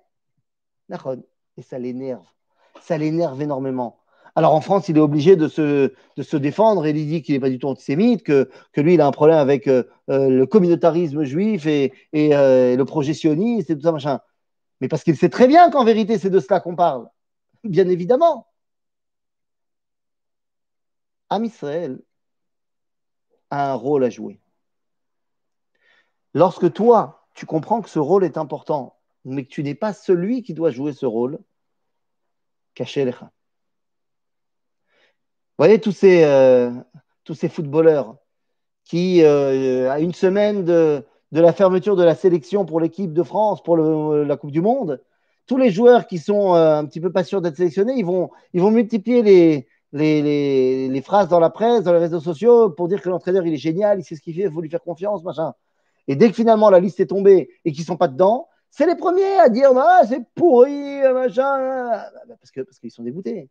Et 1.57 1.61
ça 1.61 1.79
l'énerve. 1.79 2.25
Ça 2.81 2.97
l'énerve 2.97 3.41
énormément. 3.41 3.99
Alors 4.35 4.55
en 4.55 4.61
France, 4.61 4.89
il 4.89 4.97
est 4.97 5.01
obligé 5.01 5.35
de 5.35 5.47
se, 5.47 6.37
défendre 6.37 6.85
et 6.85 6.89
il 6.89 7.07
dit 7.07 7.21
qu'il 7.21 7.35
n'est 7.35 7.39
pas 7.39 7.49
du 7.49 7.59
tout 7.59 7.67
antisémite, 7.67 8.23
que, 8.23 8.49
lui, 8.77 8.95
il 8.95 9.01
a 9.01 9.07
un 9.07 9.11
problème 9.11 9.37
avec 9.37 9.67
euh, 9.67 9.83
euh, 10.09 10.29
le 10.29 10.45
communautarisme 10.47 11.23
juif 11.23 11.67
et, 11.67 11.93
euh, 12.15 12.75
le 12.75 12.85
projet 12.85 13.11
et 13.11 13.65
tout 13.65 13.81
ça, 13.81 13.91
machin. 13.91 14.19
Mais 14.81 14.87
parce 14.87 15.03
qu'il 15.03 15.15
sait 15.15 15.29
très 15.29 15.47
bien 15.47 15.69
qu'en 15.69 15.85
vérité, 15.85 16.17
c'est 16.17 16.31
de 16.31 16.39
cela 16.39 16.59
qu'on 16.59 16.75
parle. 16.75 17.07
Bien 17.63 17.87
évidemment. 17.87 18.47
Am 21.29 21.45
Israël 21.45 21.99
a 23.49 23.71
un 23.71 23.75
rôle 23.75 24.03
à 24.03 24.09
jouer. 24.09 24.39
Lorsque 26.33 26.71
toi, 26.73 27.27
tu 27.33 27.45
comprends 27.45 27.81
que 27.81 27.89
ce 27.89 27.99
rôle 27.99 28.23
est 28.23 28.37
important, 28.37 28.97
mais 29.25 29.45
que 29.45 29.49
tu 29.49 29.63
n'es 29.63 29.75
pas 29.75 29.93
celui 29.93 30.43
qui 30.43 30.53
doit 30.53 30.71
jouer 30.71 30.93
ce 30.93 31.05
rôle, 31.05 31.39
cachez 32.73 33.05
les 33.05 33.11
Vous 33.11 33.27
voyez 35.57 35.79
tous 35.79 35.91
ces, 35.91 36.23
euh, 36.23 36.71
footballeurs 37.49 38.17
qui, 38.83 39.23
euh, 39.23 39.89
à 39.91 39.99
une 39.99 40.13
semaine 40.13 40.65
de, 40.65 41.05
la 41.31 41.53
fermeture 41.53 41.95
de 41.95 42.03
la 42.03 42.15
sélection 42.15 42.65
pour 42.65 42.79
l'équipe 42.79 43.13
de 43.13 43.23
France, 43.23 43.63
pour 43.63 43.77
la 43.77 44.37
Coupe 44.37 44.51
du 44.51 44.61
Monde, 44.61 45.01
tous 45.45 45.57
les 45.57 45.71
joueurs 45.71 46.07
qui 46.07 46.19
sont 46.19 46.55
euh, 46.55 46.77
un 46.77 46.85
petit 46.85 47.01
peu 47.01 47.11
pas 47.11 47.23
sûrs 47.23 47.41
d'être 47.41 47.57
sélectionnés, 47.57 47.93
ils 47.97 48.05
vont, 48.05 48.29
ils 48.53 48.61
vont 48.61 48.71
multiplier 48.71 49.21
les, 49.21 49.67
les, 49.91 50.87
les, 50.87 51.01
phrases 51.01 51.27
dans 51.27 51.39
la 51.39 51.49
presse, 51.49 51.83
dans 51.83 51.93
les 51.93 51.99
réseaux 51.99 52.19
sociaux 52.19 52.69
pour 52.69 52.87
dire 52.87 53.01
que 53.01 53.09
l'entraîneur 53.09 53.45
il 53.45 53.53
est 53.53 53.57
génial, 53.57 53.99
il 53.99 54.03
sait 54.03 54.15
ce 54.15 54.21
qu'il 54.21 54.35
fait, 54.35 54.43
il 54.43 54.51
faut 54.51 54.61
lui 54.61 54.69
faire 54.69 54.81
confiance, 54.81 55.23
machin. 55.23 55.53
Et 56.07 56.15
dès 56.15 56.29
que 56.29 56.35
finalement 56.35 56.69
la 56.69 56.79
liste 56.79 56.99
est 56.99 57.07
tombée 57.07 57.49
et 57.65 57.71
qu'ils 57.71 57.85
sont 57.85 57.97
pas 57.97 58.07
dedans, 58.07 58.47
c'est 58.69 58.87
les 58.87 58.95
premiers 58.95 59.39
à 59.39 59.49
dire 59.49 59.71
ah, 59.77 60.01
c'est 60.07 60.23
pourri, 60.35 61.01
machin, 61.13 62.01
parce 62.39 62.51
que 62.51 62.61
parce 62.61 62.79
qu'ils 62.79 62.91
sont 62.91 63.03
dégoûtés. 63.03 63.49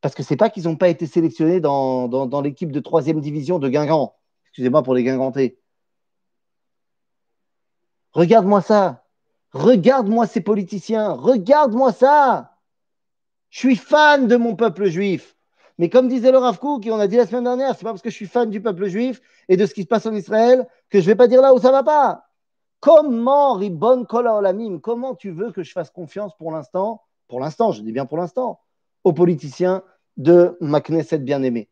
Parce 0.00 0.14
que 0.14 0.22
c'est 0.22 0.36
pas 0.36 0.48
qu'ils 0.48 0.64
n'ont 0.64 0.76
pas 0.76 0.88
été 0.88 1.06
sélectionnés 1.06 1.60
dans, 1.60 2.08
dans, 2.08 2.26
dans 2.26 2.40
l'équipe 2.40 2.72
de 2.72 2.80
troisième 2.80 3.20
division 3.20 3.58
de 3.58 3.68
Guingamp. 3.68 4.14
Excusez-moi 4.46 4.82
pour 4.82 4.94
les 4.94 5.04
Guingampais. 5.04 5.58
Regarde-moi 8.12 8.62
ça. 8.62 8.99
Regarde-moi 9.52 10.26
ces 10.26 10.40
politiciens, 10.40 11.12
regarde-moi 11.12 11.92
ça. 11.92 12.56
Je 13.50 13.58
suis 13.58 13.76
fan 13.76 14.28
de 14.28 14.36
mon 14.36 14.54
peuple 14.54 14.86
juif. 14.86 15.36
Mais 15.78 15.88
comme 15.88 16.08
disait 16.08 16.30
le 16.30 16.38
Rav 16.38 16.58
qui 16.80 16.90
on 16.90 17.00
a 17.00 17.08
dit 17.08 17.16
la 17.16 17.26
semaine 17.26 17.44
dernière, 17.44 17.74
c'est 17.74 17.84
pas 17.84 17.90
parce 17.90 18.02
que 18.02 18.10
je 18.10 18.14
suis 18.14 18.26
fan 18.26 18.50
du 18.50 18.60
peuple 18.60 18.86
juif 18.86 19.20
et 19.48 19.56
de 19.56 19.64
ce 19.66 19.74
qui 19.74 19.82
se 19.82 19.86
passe 19.86 20.06
en 20.06 20.14
Israël 20.14 20.68
que 20.90 21.00
je 21.00 21.06
vais 21.06 21.14
pas 21.14 21.26
dire 21.26 21.40
là 21.40 21.54
où 21.54 21.58
ça 21.58 21.72
va 21.72 21.82
pas. 21.82 22.26
Comment, 22.80 23.54
Ribon 23.54 24.04
Kola 24.04 24.36
Olamim, 24.36 24.78
comment 24.78 25.14
tu 25.14 25.30
veux 25.30 25.52
que 25.52 25.62
je 25.62 25.72
fasse 25.72 25.90
confiance 25.90 26.36
pour 26.36 26.52
l'instant, 26.52 27.02
pour 27.28 27.40
l'instant, 27.40 27.72
je 27.72 27.82
dis 27.82 27.92
bien 27.92 28.06
pour 28.06 28.18
l'instant, 28.18 28.60
aux 29.04 29.12
politiciens 29.12 29.82
de 30.16 30.56
ma 30.60 30.80
Knesset 30.80 31.18
bien-aimée? 31.18 31.68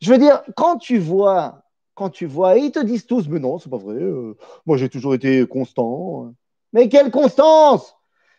Je 0.00 0.10
veux 0.10 0.18
dire, 0.18 0.42
quand 0.56 0.78
tu 0.78 0.98
vois, 0.98 1.62
quand 1.94 2.10
tu 2.10 2.26
vois, 2.26 2.56
et 2.56 2.60
ils 2.60 2.72
te 2.72 2.82
disent 2.82 3.06
tous, 3.06 3.28
mais 3.28 3.38
non, 3.38 3.58
c'est 3.58 3.70
pas 3.70 3.76
vrai, 3.76 3.94
euh, 3.94 4.36
moi 4.66 4.76
j'ai 4.76 4.88
toujours 4.88 5.14
été 5.14 5.46
constant. 5.46 6.32
Mais 6.72 6.88
quelle 6.88 7.10
constance 7.10 7.96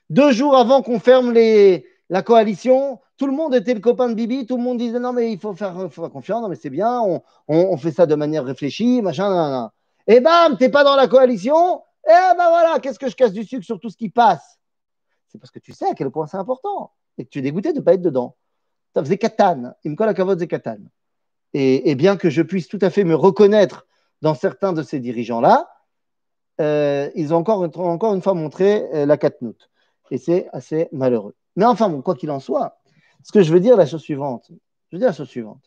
Deux 0.10 0.32
jours 0.32 0.56
avant 0.56 0.82
qu'on 0.82 1.00
ferme 1.00 1.34
la 1.34 2.22
coalition, 2.24 3.00
tout 3.18 3.28
le 3.28 3.34
monde 3.34 3.56
était 3.56 3.74
le 3.74 3.80
copain 3.80 4.10
de 4.10 4.16
Bibi, 4.16 4.46
tout 4.46 4.58
le 4.58 4.64
monde 4.64 4.78
disait 4.78 5.00
non 5.00 5.14
mais 5.14 5.32
il 5.32 5.40
faut 5.40 5.54
faire, 5.54 5.74
confiance, 6.12 6.42
non 6.42 6.50
mais 6.50 6.56
c'est 6.56 6.70
bien, 6.70 7.02
on, 7.48 7.78
fait 7.78 7.92
ça 7.92 8.06
de 8.06 8.16
manière 8.16 8.44
réfléchie, 8.44 9.02
machin, 9.02 9.72
Et 10.08 10.20
bam, 10.20 10.58
t'es 10.58 10.70
pas 10.70 10.84
dans 10.84 10.96
la 10.96 11.08
coalition, 11.08 11.82
et 12.06 12.36
ben 12.38 12.50
voilà, 12.50 12.80
qu'est-ce 12.82 13.00
que 13.00 13.10
je 13.10 13.16
casse 13.16 13.32
du 13.32 13.44
sucre 13.44 13.66
sur 13.66 13.80
tout 13.80 13.90
ce 13.90 13.98
qui 13.98 14.10
passe? 14.10 14.60
C'est 15.28 15.38
parce 15.38 15.52
que 15.52 15.60
tu 15.60 15.74
sais 15.74 15.88
à 15.88 15.94
quel 15.94 16.10
point 16.10 16.28
c'est 16.28 16.38
important 16.38 16.92
et 17.18 17.26
que 17.26 17.30
tu 17.30 17.40
es 17.40 17.42
dégoûté 17.42 17.72
de 17.72 17.80
ne 17.80 17.84
pas 17.84 17.94
être 17.94 18.02
dedans. 18.02 18.36
Ça 18.94 19.04
faisait 19.04 19.18
katane, 19.18 19.74
il 19.84 19.92
me 19.92 19.96
colle 19.96 20.10
à 20.10 20.14
cavote 20.14 20.40
de 20.40 20.46
katane. 20.46 20.90
Et, 21.54 21.92
et 21.92 21.96
bien 21.96 22.18
que 22.18 22.30
je 22.30 22.42
puisse 22.42 22.68
tout 22.68 22.80
à 22.82 22.90
fait 22.90 23.04
me 23.04 23.16
reconnaître 23.16 23.88
dans 24.22 24.36
certains 24.36 24.74
de 24.74 24.84
ces 24.84 25.00
dirigeants-là, 25.00 25.73
euh, 26.62 27.10
ils 27.16 27.34
ont 27.34 27.38
encore, 27.38 27.62
encore 27.78 28.14
une 28.14 28.22
fois 28.22 28.34
montré 28.34 28.84
euh, 28.94 29.06
la 29.06 29.18
katnout. 29.18 29.70
Et 30.12 30.18
c'est 30.18 30.48
assez 30.54 30.90
malheureux. 30.92 31.36
Mais 31.56 31.66
enfin, 31.66 31.90
bon, 31.90 32.02
quoi 32.02 32.16
qu'il 32.16 32.32
en 32.32 32.40
soit, 32.40 32.80
ce 33.24 33.32
que 33.32 33.42
je 33.42 33.52
veux 33.52 33.60
dire, 33.60 33.78
la 33.78 33.86
chose 33.86 34.02
suivante, 34.02 34.46
je 34.50 34.96
veux 34.96 35.00
dire 35.00 35.08
la 35.08 35.14
chose 35.14 35.30
suivante. 35.30 35.64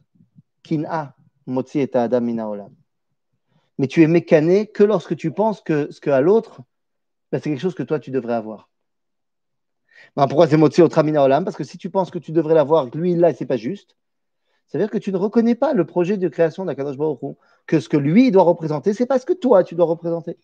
Kin'a, 0.63 1.15
motzi 1.47 1.81
et 1.81 1.97
adam 1.97 2.27
olam. 2.51 2.75
Mais 3.79 3.87
tu 3.87 4.03
es 4.03 4.07
mécané 4.07 4.67
que 4.67 4.83
lorsque 4.85 5.17
tu 5.17 5.31
penses 5.31 5.61
que 5.61 5.91
ce 5.91 6.01
qu'a 6.01 6.21
l'autre, 6.21 6.61
ben, 7.31 7.41
c'est 7.41 7.51
quelque 7.51 7.61
chose 7.61 7.75
que 7.75 7.83
toi, 7.83 7.99
tu 7.99 8.11
devrais 8.11 8.35
avoir. 8.35 8.71
Ben, 10.17 10.27
pourquoi 10.27 10.47
c'est 10.47 10.57
motzi 10.57 10.83
otramina 10.83 11.23
olam? 11.23 11.45
Parce 11.45 11.57
que 11.57 11.65
si 11.65 11.79
tu 11.79 11.91
penses 11.91 12.11
que 12.11 12.19
tu 12.19 12.33
devrais 12.33 12.55
l'avoir, 12.55 12.87
lui, 12.95 13.15
là, 13.15 13.35
c'est 13.35 13.47
pas 13.47 13.57
juste. 13.57 13.97
Ça 14.67 14.79
veut 14.79 14.85
dire 14.85 14.91
que 14.91 14.99
tu 14.99 15.13
ne 15.13 15.17
reconnais 15.17 15.55
pas 15.55 15.73
le 15.73 15.85
projet 15.85 16.17
de 16.17 16.29
création 16.29 16.65
d'Akadosh 16.65 16.97
Baruch 16.97 17.37
que 17.67 17.81
ce 17.81 17.89
que 17.89 17.97
lui 17.97 18.31
doit 18.31 18.43
représenter, 18.43 18.95
c'est 18.95 19.07
pas 19.07 19.19
ce 19.19 19.27
que 19.27 19.33
toi, 19.33 19.63
tu 19.63 19.75
dois 19.75 19.87
représenter. 19.87 20.39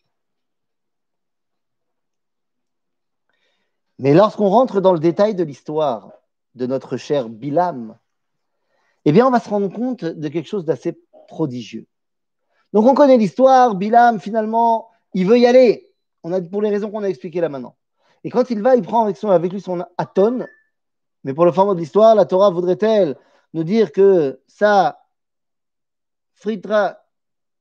Mais 4.02 4.14
lorsqu'on 4.14 4.48
rentre 4.48 4.80
dans 4.80 4.92
le 4.92 4.98
détail 4.98 5.36
de 5.36 5.44
l'histoire 5.44 6.10
de 6.56 6.66
notre 6.66 6.96
cher 6.96 7.28
Bilam, 7.28 7.96
eh 9.04 9.12
bien, 9.12 9.24
on 9.28 9.30
va 9.30 9.38
se 9.38 9.48
rendre 9.48 9.68
compte 9.68 10.04
de 10.04 10.28
quelque 10.28 10.48
chose 10.48 10.64
d'assez 10.64 11.00
prodigieux. 11.28 11.86
Donc, 12.72 12.84
on 12.84 12.94
connaît 12.94 13.16
l'histoire. 13.16 13.76
Bilam, 13.76 14.18
finalement, 14.18 14.88
il 15.14 15.28
veut 15.28 15.38
y 15.38 15.46
aller. 15.46 15.88
On 16.24 16.32
a, 16.32 16.40
pour 16.40 16.62
les 16.62 16.70
raisons 16.70 16.90
qu'on 16.90 17.04
a 17.04 17.08
expliquées 17.08 17.40
là 17.40 17.48
maintenant. 17.48 17.76
Et 18.24 18.30
quand 18.30 18.50
il 18.50 18.60
va, 18.60 18.74
il 18.74 18.82
prend 18.82 19.04
avec, 19.04 19.52
lui 19.52 19.60
son 19.60 19.84
atone. 19.96 20.48
Mais 21.22 21.32
pour 21.32 21.44
le 21.44 21.52
format 21.52 21.74
de 21.74 21.78
l'histoire, 21.78 22.16
la 22.16 22.24
Torah 22.24 22.50
voudrait-elle 22.50 23.16
nous 23.54 23.62
dire 23.62 23.92
que 23.92 24.40
ça 24.48 24.98
fritra, 26.32 26.98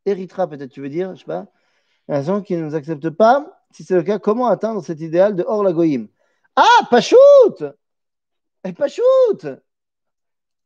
héritera, 0.08 0.47
peut-être, 0.47 0.71
tu 0.71 0.82
veux 0.82 0.89
dire, 0.89 1.13
je 1.13 1.19
sais 1.19 1.25
pas, 1.25 1.45
la 2.08 2.15
raison 2.15 2.41
qui 2.41 2.56
ne 2.56 2.63
nous 2.63 2.73
accepte 2.73 3.12
pas? 3.12 3.62
Si 3.69 3.84
c'est 3.84 3.93
le 3.93 4.01
cas, 4.01 4.17
comment 4.17 4.47
atteindre 4.47 4.84
cet 4.84 5.01
idéal 5.01 5.36
de 5.36 5.43
hors 5.47 5.63
la 5.63 5.71
ah, 6.55 6.87
Pachout 6.89 7.17
Et 8.63 8.73
pas 8.73 8.87
shoot 8.87 9.47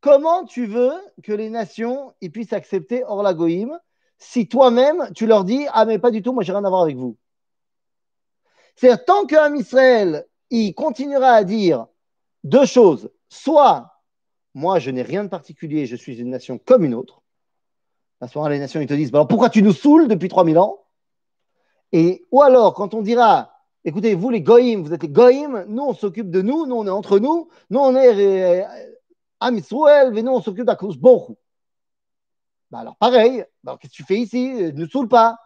Comment 0.00 0.44
tu 0.44 0.66
veux 0.66 0.92
que 1.22 1.32
les 1.32 1.50
nations 1.50 2.14
ils 2.20 2.30
puissent 2.30 2.52
accepter 2.52 3.04
Orla 3.04 3.34
Goïm 3.34 3.78
si 4.18 4.48
toi-même 4.48 5.10
tu 5.14 5.26
leur 5.26 5.44
dis 5.44 5.66
Ah, 5.72 5.84
mais 5.84 5.98
pas 5.98 6.10
du 6.10 6.22
tout, 6.22 6.32
moi 6.32 6.42
j'ai 6.42 6.52
rien 6.52 6.64
à 6.64 6.68
voir 6.68 6.82
avec 6.82 6.96
vous? 6.96 7.16
C'est-à-dire, 8.76 9.04
tant 9.04 9.26
qu'un 9.26 9.54
Israël 9.54 10.26
il 10.50 10.74
continuera 10.74 11.30
à 11.32 11.44
dire 11.44 11.86
deux 12.44 12.66
choses. 12.66 13.10
Soit 13.28 13.92
moi 14.54 14.78
je 14.78 14.90
n'ai 14.90 15.02
rien 15.02 15.24
de 15.24 15.28
particulier, 15.28 15.86
je 15.86 15.96
suis 15.96 16.18
une 16.18 16.30
nation 16.30 16.58
comme 16.58 16.84
une 16.84 16.94
autre. 16.94 17.22
À 18.20 18.28
ce 18.28 18.38
moment-là, 18.38 18.54
les 18.54 18.60
nations 18.60 18.80
ils 18.80 18.86
te 18.86 18.94
disent 18.94 19.10
bah, 19.10 19.18
alors 19.18 19.28
pourquoi 19.28 19.50
tu 19.50 19.62
nous 19.62 19.72
saoules 19.72 20.08
depuis 20.08 20.28
3000 20.28 20.58
ans? 20.58 20.84
Et 21.92 22.26
ou 22.30 22.42
alors 22.42 22.74
quand 22.74 22.94
on 22.94 23.02
dira 23.02 23.55
écoutez, 23.86 24.14
vous 24.14 24.30
les 24.30 24.42
goïms, 24.42 24.82
vous 24.82 24.92
êtes 24.92 25.04
les 25.04 25.08
goïms, 25.08 25.64
nous 25.68 25.84
on 25.84 25.94
s'occupe 25.94 26.30
de 26.30 26.42
nous, 26.42 26.66
nous 26.66 26.74
on 26.74 26.86
est 26.86 26.90
entre 26.90 27.18
nous, 27.18 27.48
nous 27.70 27.78
on 27.78 27.96
est 27.96 28.62
euh, 28.62 28.66
Am 29.40 29.58
mais 30.12 30.22
nous 30.22 30.32
on 30.32 30.42
s'occupe 30.42 30.66
Borou. 30.98 31.38
Bah 32.70 32.80
alors 32.80 32.96
pareil, 32.96 33.44
bah, 33.62 33.78
qu'est-ce 33.80 33.92
que 33.92 33.96
tu 33.96 34.04
fais 34.04 34.18
ici? 34.18 34.48
Ne 34.74 34.86
saoule 34.86 35.08
pas. 35.08 35.38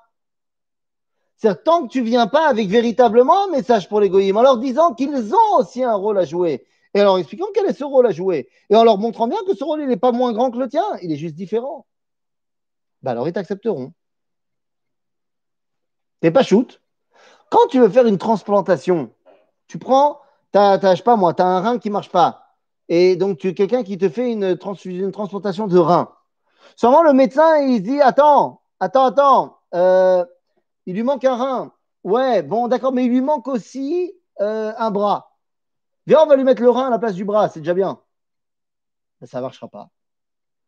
C'est 1.36 1.64
tant 1.64 1.86
que 1.86 1.92
tu 1.92 2.02
viens 2.02 2.26
pas 2.26 2.48
avec 2.48 2.68
véritablement 2.68 3.44
un 3.44 3.50
message 3.50 3.88
pour 3.88 4.00
les 4.00 4.08
goïms, 4.08 4.36
en 4.36 4.42
leur 4.42 4.58
disant 4.58 4.94
qu'ils 4.94 5.34
ont 5.34 5.58
aussi 5.58 5.82
un 5.84 5.94
rôle 5.94 6.18
à 6.18 6.24
jouer, 6.24 6.66
et 6.94 7.00
en 7.00 7.04
leur 7.04 7.18
expliquant 7.18 7.46
quel 7.54 7.66
est 7.66 7.74
ce 7.74 7.84
rôle 7.84 8.06
à 8.06 8.10
jouer, 8.10 8.48
et 8.70 8.76
en 8.76 8.84
leur 8.84 8.96
montrant 8.96 9.28
bien 9.28 9.38
que 9.46 9.54
ce 9.54 9.64
rôle 9.64 9.84
n'est 9.84 9.96
pas 9.98 10.12
moins 10.12 10.32
grand 10.32 10.50
que 10.50 10.58
le 10.58 10.68
tien, 10.68 10.84
il 11.02 11.12
est 11.12 11.16
juste 11.16 11.34
différent. 11.34 11.86
Bah 13.02 13.10
alors 13.10 13.28
ils 13.28 13.32
t'accepteront. 13.34 13.92
T'es 16.20 16.30
pas 16.30 16.42
shoot. 16.42 16.80
Quand 17.50 17.66
tu 17.68 17.80
veux 17.80 17.88
faire 17.88 18.06
une 18.06 18.18
transplantation, 18.18 19.10
tu 19.66 19.78
prends, 19.78 20.20
t'as, 20.52 20.94
je 20.94 21.02
pas 21.02 21.16
moi, 21.16 21.34
tu 21.34 21.42
un 21.42 21.60
rein 21.60 21.78
qui 21.78 21.90
marche 21.90 22.10
pas 22.10 22.46
et 22.88 23.14
donc 23.16 23.38
tu 23.38 23.54
quelqu'un 23.54 23.84
qui 23.84 23.98
te 23.98 24.08
fait 24.08 24.32
une, 24.32 24.56
transplantation 24.56 25.66
de 25.66 25.78
rein. 25.78 26.12
Sûrement 26.76 27.02
le 27.02 27.12
médecin, 27.12 27.58
il 27.58 27.82
dit 27.82 28.00
Attends, 28.00 28.62
attends, 28.80 29.06
attends, 29.06 29.58
euh, 29.74 30.24
il 30.86 30.94
lui 30.94 31.02
manque 31.02 31.24
un 31.24 31.36
rein. 31.36 31.72
Ouais, 32.02 32.42
bon, 32.42 32.68
d'accord, 32.68 32.92
mais 32.92 33.04
il 33.04 33.10
lui 33.10 33.20
manque 33.20 33.46
aussi 33.46 34.12
euh, 34.40 34.72
un 34.76 34.90
bras. 34.90 35.36
Viens, 36.06 36.22
on 36.22 36.26
va 36.26 36.36
lui 36.36 36.44
mettre 36.44 36.62
le 36.62 36.70
rein 36.70 36.86
à 36.86 36.90
la 36.90 36.98
place 36.98 37.14
du 37.14 37.24
bras, 37.24 37.48
c'est 37.48 37.60
déjà 37.60 37.74
bien. 37.74 38.00
Ça 39.24 39.38
ne 39.38 39.42
marchera 39.42 39.68
pas. 39.68 39.90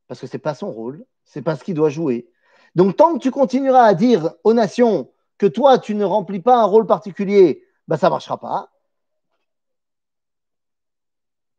Parce 0.08 0.20
que 0.20 0.26
ce 0.26 0.36
n'est 0.36 0.40
pas 0.40 0.54
son 0.54 0.70
rôle, 0.70 1.04
ce 1.24 1.38
n'est 1.38 1.42
pas 1.42 1.56
ce 1.56 1.64
qu'il 1.64 1.74
doit 1.74 1.88
jouer. 1.88 2.28
Donc, 2.74 2.96
tant 2.96 3.14
que 3.14 3.18
tu 3.18 3.30
continueras 3.30 3.84
à 3.84 3.94
dire 3.94 4.34
aux 4.44 4.52
nations 4.54 5.11
toi, 5.46 5.78
tu 5.78 5.94
ne 5.94 6.04
remplis 6.04 6.40
pas 6.40 6.60
un 6.60 6.64
rôle 6.64 6.86
particulier, 6.86 7.64
ben, 7.88 7.96
ça 7.96 8.08
ne 8.08 8.12
marchera 8.12 8.38
pas. 8.38 8.70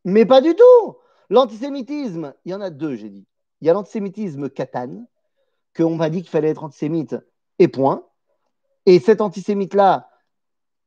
Mais 0.06 0.26
pas 0.26 0.42
du 0.42 0.56
tout. 0.56 0.98
L'antisémitisme, 1.30 2.34
il 2.46 2.52
y 2.52 2.56
en 2.56 2.62
a 2.62 2.70
deux, 2.70 2.96
j'ai 2.96 3.10
dit. 3.10 3.26
Il 3.62 3.68
y 3.68 3.70
a 3.70 3.74
l'antisémitisme 3.74 4.50
katane, 4.50 5.08
qu'on 5.76 5.96
m'a 5.96 6.10
dit 6.10 6.22
qu'il 6.22 6.30
fallait 6.30 6.50
être 6.50 6.64
antisémite, 6.64 7.16
et 7.60 7.68
point. 7.68 8.06
Et 8.86 9.00
cet 9.00 9.22
antisémite-là, 9.22 10.10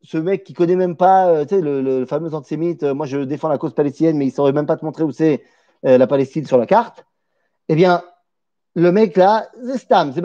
ce 0.02 0.18
mec 0.18 0.44
qui 0.44 0.52
connaît 0.52 0.76
même 0.76 0.96
pas, 0.96 1.28
euh, 1.28 1.44
le, 1.50 2.04
fameux 2.04 2.34
antisémite, 2.34 2.82
euh, 2.82 2.94
moi 2.94 3.06
je 3.06 3.18
défends 3.18 3.48
la 3.48 3.58
cause 3.58 3.74
palestinienne, 3.74 4.16
mais 4.16 4.26
il 4.26 4.32
saurait 4.32 4.52
même 4.52 4.66
pas 4.66 4.76
te 4.76 4.84
montrer 4.84 5.04
où 5.04 5.10
c'est 5.10 5.42
euh, 5.84 5.98
la 5.98 6.06
Palestine 6.06 6.46
sur 6.46 6.58
la 6.58 6.66
carte. 6.66 7.04
Eh 7.68 7.74
bien, 7.74 8.04
le 8.74 8.92
mec 8.92 9.16
là, 9.16 9.48
c'est 9.64 9.78
Stam, 9.78 10.12
c'est. 10.12 10.22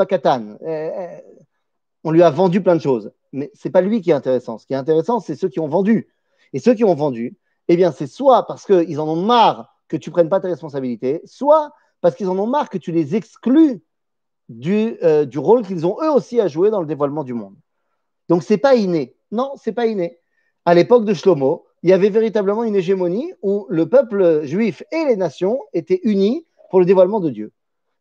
On 2.03 2.11
lui 2.11 2.23
a 2.23 2.29
vendu 2.29 2.61
plein 2.61 2.75
de 2.75 2.81
choses. 2.81 3.11
Mais 3.31 3.51
c'est 3.53 3.69
pas 3.69 3.81
lui 3.81 4.01
qui 4.01 4.11
est 4.11 4.13
intéressant. 4.13 4.57
Ce 4.57 4.65
qui 4.65 4.73
est 4.73 4.77
intéressant, 4.77 5.19
c'est 5.19 5.35
ceux 5.35 5.49
qui 5.49 5.59
ont 5.59 5.67
vendu. 5.67 6.09
Et 6.53 6.59
ceux 6.59 6.73
qui 6.73 6.83
ont 6.83 6.95
vendu, 6.95 7.37
eh 7.67 7.75
bien, 7.75 7.91
c'est 7.91 8.07
soit 8.07 8.45
parce 8.47 8.65
qu'ils 8.65 8.99
en 8.99 9.07
ont 9.07 9.21
marre 9.21 9.75
que 9.87 9.97
tu 9.97 10.11
prennes 10.11 10.29
pas 10.29 10.39
tes 10.39 10.47
responsabilités, 10.47 11.21
soit 11.25 11.71
parce 12.01 12.15
qu'ils 12.15 12.29
en 12.29 12.37
ont 12.37 12.47
marre 12.47 12.69
que 12.69 12.77
tu 12.77 12.91
les 12.91 13.15
exclus 13.15 13.81
du, 14.49 14.97
euh, 15.03 15.25
du 15.25 15.39
rôle 15.39 15.65
qu'ils 15.65 15.85
ont 15.85 15.97
eux 16.01 16.11
aussi 16.11 16.41
à 16.41 16.47
jouer 16.47 16.69
dans 16.71 16.81
le 16.81 16.87
dévoilement 16.87 17.23
du 17.23 17.33
monde. 17.33 17.55
Donc, 18.27 18.43
c'est 18.43 18.57
pas 18.57 18.75
inné. 18.75 19.15
Non, 19.31 19.53
c'est 19.55 19.71
pas 19.71 19.85
inné. 19.85 20.19
À 20.65 20.73
l'époque 20.73 21.05
de 21.05 21.13
Shlomo, 21.13 21.65
il 21.83 21.89
y 21.89 21.93
avait 21.93 22.09
véritablement 22.09 22.63
une 22.63 22.75
hégémonie 22.75 23.33
où 23.41 23.65
le 23.69 23.89
peuple 23.89 24.43
juif 24.43 24.83
et 24.91 25.05
les 25.05 25.15
nations 25.15 25.59
étaient 25.73 25.99
unis 26.03 26.45
pour 26.69 26.79
le 26.79 26.85
dévoilement 26.85 27.19
de 27.19 27.29
Dieu. 27.29 27.51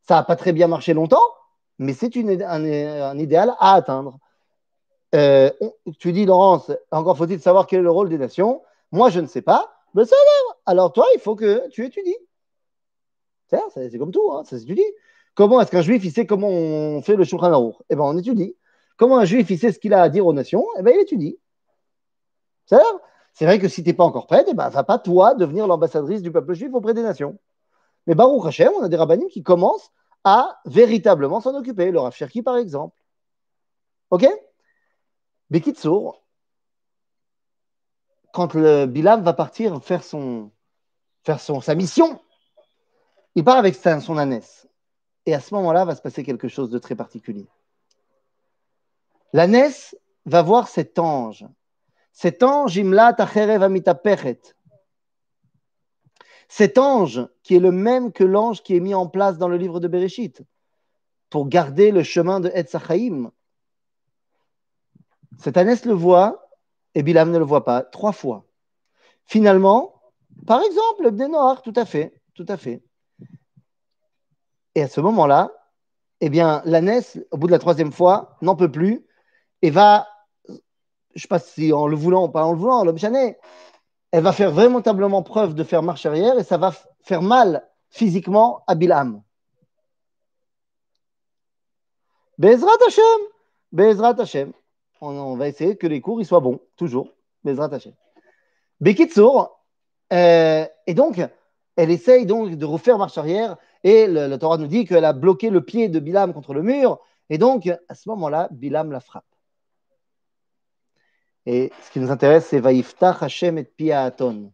Ça 0.07 0.17
n'a 0.17 0.23
pas 0.23 0.37
très 0.37 0.53
bien 0.53 0.69
marché 0.69 0.93
longtemps, 0.93 1.23
mais 1.81 1.95
c'est 1.95 2.15
un, 2.15 3.19
idéal 3.19 3.55
à 3.59 3.75
atteindre. 3.75 4.19
Euh, 5.15 5.51
tu 5.99 6.13
dis, 6.13 6.27
Laurence, 6.27 6.71
encore 6.91 7.17
faut-il 7.17 7.41
savoir 7.41 7.67
quel 7.67 7.81
est 7.81 7.83
le 7.83 7.91
rôle 7.91 8.11
des 8.11 8.19
nations. 8.19 8.63
Moi, 8.93 9.09
je 9.09 9.19
ne 9.19 9.27
sais 9.27 9.41
pas. 9.41 9.73
Mais 9.95 10.05
ça 10.05 10.15
Alors, 10.67 10.93
toi, 10.93 11.07
il 11.15 11.21
faut 11.21 11.35
que 11.35 11.69
tu 11.71 11.87
étudies. 11.87 12.19
C'est 13.49 13.99
comme 13.99 14.13
tout, 14.13 14.31
hein, 14.31 14.45
ça 14.45 14.59
s'étudie. 14.59 14.85
Comment 15.35 15.59
est-ce 15.63 15.71
qu'un 15.71 15.81
juif, 15.81 16.05
il 16.05 16.13
sait 16.13 16.27
comment 16.27 16.49
on 16.49 17.01
fait 17.01 17.17
le 17.17 17.25
Shulchan 17.25 17.51
Aruch? 17.51 17.77
Eh 17.89 17.97
bien, 17.97 18.05
on 18.05 18.19
étudie. 18.19 18.55
Comment 18.99 19.17
un 19.17 19.25
juif, 19.25 19.49
il 19.49 19.59
sait 19.59 19.73
ce 19.73 19.79
qu'il 19.79 19.95
a 19.95 20.03
à 20.03 20.11
dire 20.11 20.27
aux 20.27 20.35
nations? 20.35 20.67
Eh 20.79 20.83
bien, 20.83 20.93
il 20.93 21.01
étudie. 21.01 21.39
C'est 22.67 23.47
vrai 23.47 23.59
que 23.59 23.69
si 23.69 23.83
tu 23.83 23.89
n'es 23.89 23.95
pas 23.95 24.05
encore 24.05 24.27
prête, 24.27 24.47
eh 24.51 24.55
ben, 24.55 24.69
va 24.69 24.85
pas 24.85 24.99
toi 24.99 25.35
devenir 25.35 25.67
l'ambassadrice 25.67 26.21
du 26.21 26.31
peuple 26.31 26.53
juif 26.53 26.75
auprès 26.75 26.93
des 26.93 27.03
nations. 27.03 27.39
Mais 28.07 28.15
Baruch 28.15 28.45
Hashem, 28.45 28.71
on 28.79 28.83
a 28.83 28.89
des 28.91 28.97
rabbinim 28.97 29.29
qui 29.29 29.43
commencent 29.43 29.91
à 30.25 30.61
véritablement 30.65 31.41
s'en 31.41 31.55
occuper. 31.55 31.91
Le 31.91 32.01
Rav 32.01 32.15
Cherki, 32.15 32.43
par 32.43 32.57
exemple. 32.57 32.97
OK? 34.11 34.27
Bekitsour, 35.51 36.23
quand 38.33 38.55
le 38.55 38.87
Bilam 38.87 39.23
va 39.23 39.33
partir 39.33 39.83
faire, 39.83 40.05
son, 40.05 40.51
faire 41.25 41.41
son, 41.41 41.61
sa 41.61 41.75
mission, 41.75 42.21
il 43.35 43.45
part 43.45 43.57
avec 43.57 43.75
son 43.75 44.19
ânesse. 44.19 44.69
Et 45.27 45.35
à 45.35 45.41
ce 45.41 45.55
moment-là, 45.55 45.85
va 45.85 45.95
se 45.95 46.03
passer 46.03 46.23
quelque 46.23 46.49
chose 46.49 46.71
de 46.71 46.79
très 46.79 46.95
particulier. 46.95 47.49
L'ânesse 49.33 49.97
va 50.27 50.43
voir 50.43 50.69
cet 50.69 50.99
ange. 50.99 51.47
Cet 52.13 52.43
ange, 52.43 52.77
Imla 52.77 53.13
Tacherev 53.13 53.63
Amitapechet. 53.63 54.41
Cet 56.51 56.79
ange 56.79 57.29
qui 57.45 57.55
est 57.55 57.61
le 57.61 57.71
même 57.71 58.11
que 58.11 58.25
l'ange 58.25 58.65
qui 58.65 58.75
est 58.75 58.81
mis 58.81 58.93
en 58.93 59.07
place 59.07 59.39
dans 59.39 59.47
le 59.47 59.57
livre 59.57 59.79
de 59.79 59.87
Bereshit 59.87 60.43
pour 61.31 61.49
garder 61.49 61.93
le 61.93 62.03
chemin 62.03 62.41
de 62.41 62.51
Etzachaim. 62.53 63.31
Cette 65.39 65.57
ânesse 65.57 65.85
le 65.85 65.95
voit 65.95 66.51
et 66.97 67.05
Bilam 67.05 67.31
ne 67.31 67.39
le 67.39 67.45
voit 67.45 67.65
pas 67.65 67.83
trois 67.83 68.11
fois. 68.11 68.47
Finalement, 69.27 70.03
par 70.45 70.61
exemple, 70.61 71.05
le 71.05 71.29
Noir, 71.29 71.63
tout 71.63 71.73
à 71.77 71.85
fait, 71.85 72.21
tout 72.35 72.47
à 72.49 72.57
fait. 72.57 72.83
Et 74.75 74.83
à 74.83 74.89
ce 74.89 75.01
moment-là, 75.01 75.53
eh 76.21 76.29
l'ânesse, 76.31 77.17
au 77.31 77.37
bout 77.37 77.47
de 77.47 77.53
la 77.53 77.61
troisième 77.61 77.93
fois, 77.93 78.37
n'en 78.43 78.57
peut 78.57 78.73
plus 78.73 79.07
et 79.63 79.71
va, 79.71 80.09
je 80.49 80.55
ne 80.55 81.21
sais 81.21 81.29
pas 81.29 81.39
si 81.39 81.73
en 81.73 81.87
le 81.87 81.95
voulant 81.95 82.27
ou 82.27 82.29
pas 82.29 82.45
en 82.45 82.51
le 82.51 82.59
voulant, 82.59 82.83
l'homme 82.83 82.99
elle 84.13 84.23
va 84.23 84.33
faire 84.33 84.51
véritablement 84.51 85.23
preuve 85.23 85.55
de 85.55 85.65
faire 85.65 85.83
marche 85.83 86.07
arrière 86.07 86.39
et 86.39 86.45
ça 86.45 86.59
va 86.59 86.73
faire 87.03 87.23
mal 87.23 87.69
physiquement 87.91 88.63
à 88.67 88.75
Bilam. 88.75 89.23
Bezrat 92.39 92.79
Hashem, 92.87 93.21
Bezrat 93.73 94.19
Hashem 94.19 94.53
on, 95.01 95.37
va 95.37 95.49
essayer 95.49 95.77
que 95.77 95.87
les 95.87 96.01
cours 96.01 96.21
ils 96.21 96.27
soient 96.27 96.41
bons, 96.41 96.61
toujours. 96.77 97.15
Les 97.45 97.55
rattachés. 97.55 97.95
Bekitsour, 98.81 99.65
euh, 100.13 100.67
et 100.87 100.95
donc, 100.95 101.21
elle 101.77 101.91
essaye 101.91 102.27
donc 102.27 102.55
de 102.55 102.67
refaire 102.67 102.99
marche 102.99 103.17
arrière, 103.17 103.57
et 103.83 104.07
le, 104.07 104.37
Torah 104.37 104.59
nous 104.59 104.67
dit 104.67 104.85
qu'elle 104.85 105.05
a 105.05 105.13
bloqué 105.13 105.49
le 105.49 105.65
pied 105.65 105.89
de 105.89 106.01
Bilam 106.01 106.35
contre 106.35 106.53
le 106.53 106.63
mur, 106.63 106.99
et 107.31 107.39
donc, 107.39 107.67
à 107.89 107.95
ce 107.95 108.09
moment-là, 108.11 108.49
Bilam 108.51 108.93
la 108.93 109.01
frappe. 109.01 109.25
Et 111.47 111.73
ce 111.83 111.91
qui 111.91 112.01
nous 112.01 112.11
intéresse, 112.11 112.47
c'est 112.47 112.61
Vaïftach 112.61 113.23
Hashem 113.23 113.59
et 113.59 113.65
Piaton. 113.65 114.53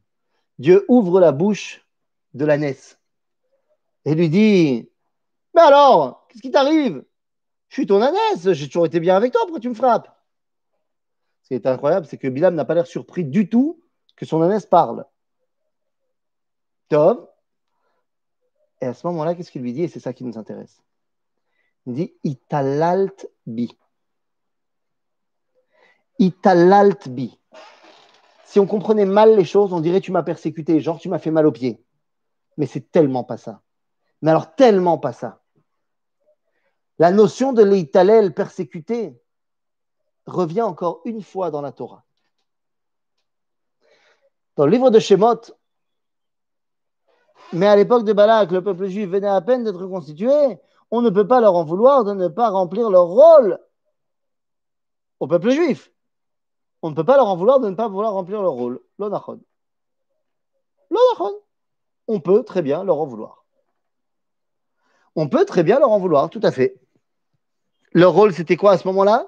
Dieu 0.59 0.85
ouvre 0.89 1.21
la 1.21 1.33
bouche 1.33 1.87
de 2.35 2.45
la 2.45 2.57
l'ânesse 2.57 2.99
et 4.07 4.15
lui 4.15 4.31
dit 4.31 4.89
Mais 5.55 5.63
alors, 5.63 6.27
qu'est-ce 6.29 6.41
qui 6.41 6.51
t'arrive? 6.51 7.05
Je 7.69 7.75
suis 7.75 7.87
ton 7.87 8.01
ânesse, 8.01 8.53
j'ai 8.53 8.67
toujours 8.67 8.87
été 8.87 9.01
bien 9.01 9.17
avec 9.17 9.33
toi, 9.33 9.43
pourquoi 9.43 9.61
tu 9.61 9.69
me 9.69 9.75
frappes? 9.75 10.09
Ce 11.43 11.49
qui 11.49 11.55
est 11.55 11.67
incroyable, 11.67 12.07
c'est 12.07 12.17
que 12.17 12.29
Bilam 12.29 12.55
n'a 12.55 12.65
pas 12.65 12.75
l'air 12.75 12.87
surpris 12.87 13.25
du 13.25 13.49
tout 13.49 13.83
que 14.15 14.25
son 14.25 14.41
ânesse 14.41 14.67
parle. 14.67 15.05
Tov. 16.89 17.29
Et 18.81 18.87
à 18.87 18.95
ce 18.95 19.07
moment-là, 19.09 19.35
qu'est-ce 19.35 19.51
qu'il 19.51 19.63
lui 19.63 19.73
dit? 19.73 19.83
Et 19.83 19.89
c'est 19.89 20.01
ça 20.01 20.13
qui 20.13 20.25
nous 20.25 20.39
intéresse. 20.39 20.83
Il 21.87 21.95
dit 21.95 22.15
Italalt 22.25 23.29
bi. 23.47 23.77
Italalt 26.19 27.09
bi. 27.09 27.39
Si 28.45 28.61
on 28.61 28.67
comprenait 28.67 29.05
mal 29.05 29.37
les 29.37 29.45
choses, 29.45 29.73
on 29.73 29.81
dirait 29.81 30.01
tu 30.01 30.13
m'as 30.13 30.23
persécuté, 30.23 30.81
genre 30.81 30.99
tu 30.99 31.09
m'as 31.09 31.19
fait 31.19 31.31
mal 31.31 31.47
aux 31.47 31.53
pieds. 31.53 31.85
Mais 32.57 32.67
c'est 32.67 32.91
tellement 32.91 33.25
pas 33.25 33.37
ça. 33.37 33.63
Mais 34.23 34.31
alors 34.31 34.55
tellement 34.55 34.99
pas 34.99 35.13
ça. 35.13 35.43
La 36.99 37.11
notion 37.11 37.53
de 37.53 37.63
l'italel 37.63 38.33
persécuté, 38.33 39.21
revient 40.27 40.63
encore 40.63 41.01
une 41.05 41.23
fois 41.23 41.51
dans 41.51 41.61
la 41.61 41.73
Torah. 41.73 42.05
Dans 44.57 44.67
le 44.67 44.73
livre 44.73 44.91
de 44.91 44.99
Shemot, 44.99 45.41
Mais 47.53 47.67
à 47.67 47.77
l'époque 47.77 48.05
de 48.05 48.13
Balak, 48.13 48.51
le 48.51 48.63
peuple 48.63 48.87
juif 48.87 49.09
venait 49.09 49.29
à 49.29 49.41
peine 49.41 49.63
d'être 49.63 49.87
constitué. 49.87 50.59
On 50.91 51.01
ne 51.01 51.11
peut 51.11 51.27
pas 51.27 51.41
leur 51.41 51.55
en 51.55 51.65
vouloir 51.65 52.05
de 52.05 52.13
ne 52.13 52.29
pas 52.29 52.51
remplir 52.51 52.91
leur 52.91 53.07
rôle 53.07 53.61
au 55.21 55.27
peuple 55.27 55.51
juif. 55.51 55.93
On 56.87 56.91
ne 56.91 56.95
peut 56.95 57.03
pas 57.03 57.17
leur 57.17 57.27
en 57.27 57.37
vouloir 57.37 57.59
de 57.59 57.69
ne 57.69 57.75
pas 57.75 57.89
vouloir 57.89 58.13
remplir 58.13 58.41
leur 58.41 58.53
rôle. 58.53 58.79
L'onachon. 59.01 59.41
L'onachon. 60.89 61.35
On 62.07 62.21
peut 62.21 62.45
très 62.45 62.63
bien 62.63 62.85
leur 62.85 63.01
en 63.01 63.07
vouloir. 63.07 63.45
On 65.17 65.29
peut 65.29 65.45
très 65.45 65.65
bien 65.65 65.81
leur 65.81 65.91
en 65.91 65.99
vouloir, 65.99 66.31
tout 66.31 66.39
à 66.45 66.53
fait. 66.53 66.81
Leur 67.91 68.13
rôle, 68.13 68.33
c'était 68.33 68.55
quoi 68.55 68.71
à 68.71 68.79
ce 68.79 68.87
moment-là? 68.87 69.27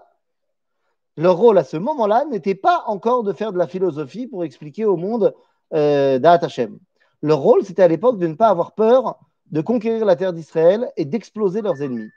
Leur 1.16 1.37
rôle 1.37 1.59
à 1.59 1.64
ce 1.64 1.77
moment-là 1.77 2.27
n'était 2.27 2.55
pas 2.55 2.85
encore 2.87 3.25
de 3.25 3.33
faire 3.33 3.53
de 3.53 3.59
la 3.59 3.66
philosophie 3.66 4.29
pour 4.29 4.44
expliquer 4.44 4.85
au 4.85 4.97
monde 4.97 5.35
euh, 5.75 6.21
Hashem. 6.23 6.79
Leur 7.23 7.40
rôle, 7.40 7.64
c'était 7.64 7.83
à 7.83 7.88
l'époque 7.88 8.18
de 8.18 8.29
ne 8.29 8.35
pas 8.35 8.51
avoir 8.51 8.77
peur 8.77 9.18
de 9.51 9.61
conquérir 9.62 10.05
la 10.05 10.14
terre 10.14 10.33
d'Israël 10.33 10.92
et 10.97 11.05
d'exploser 11.05 11.61
leurs 11.61 11.83
ennemis. 11.83 12.12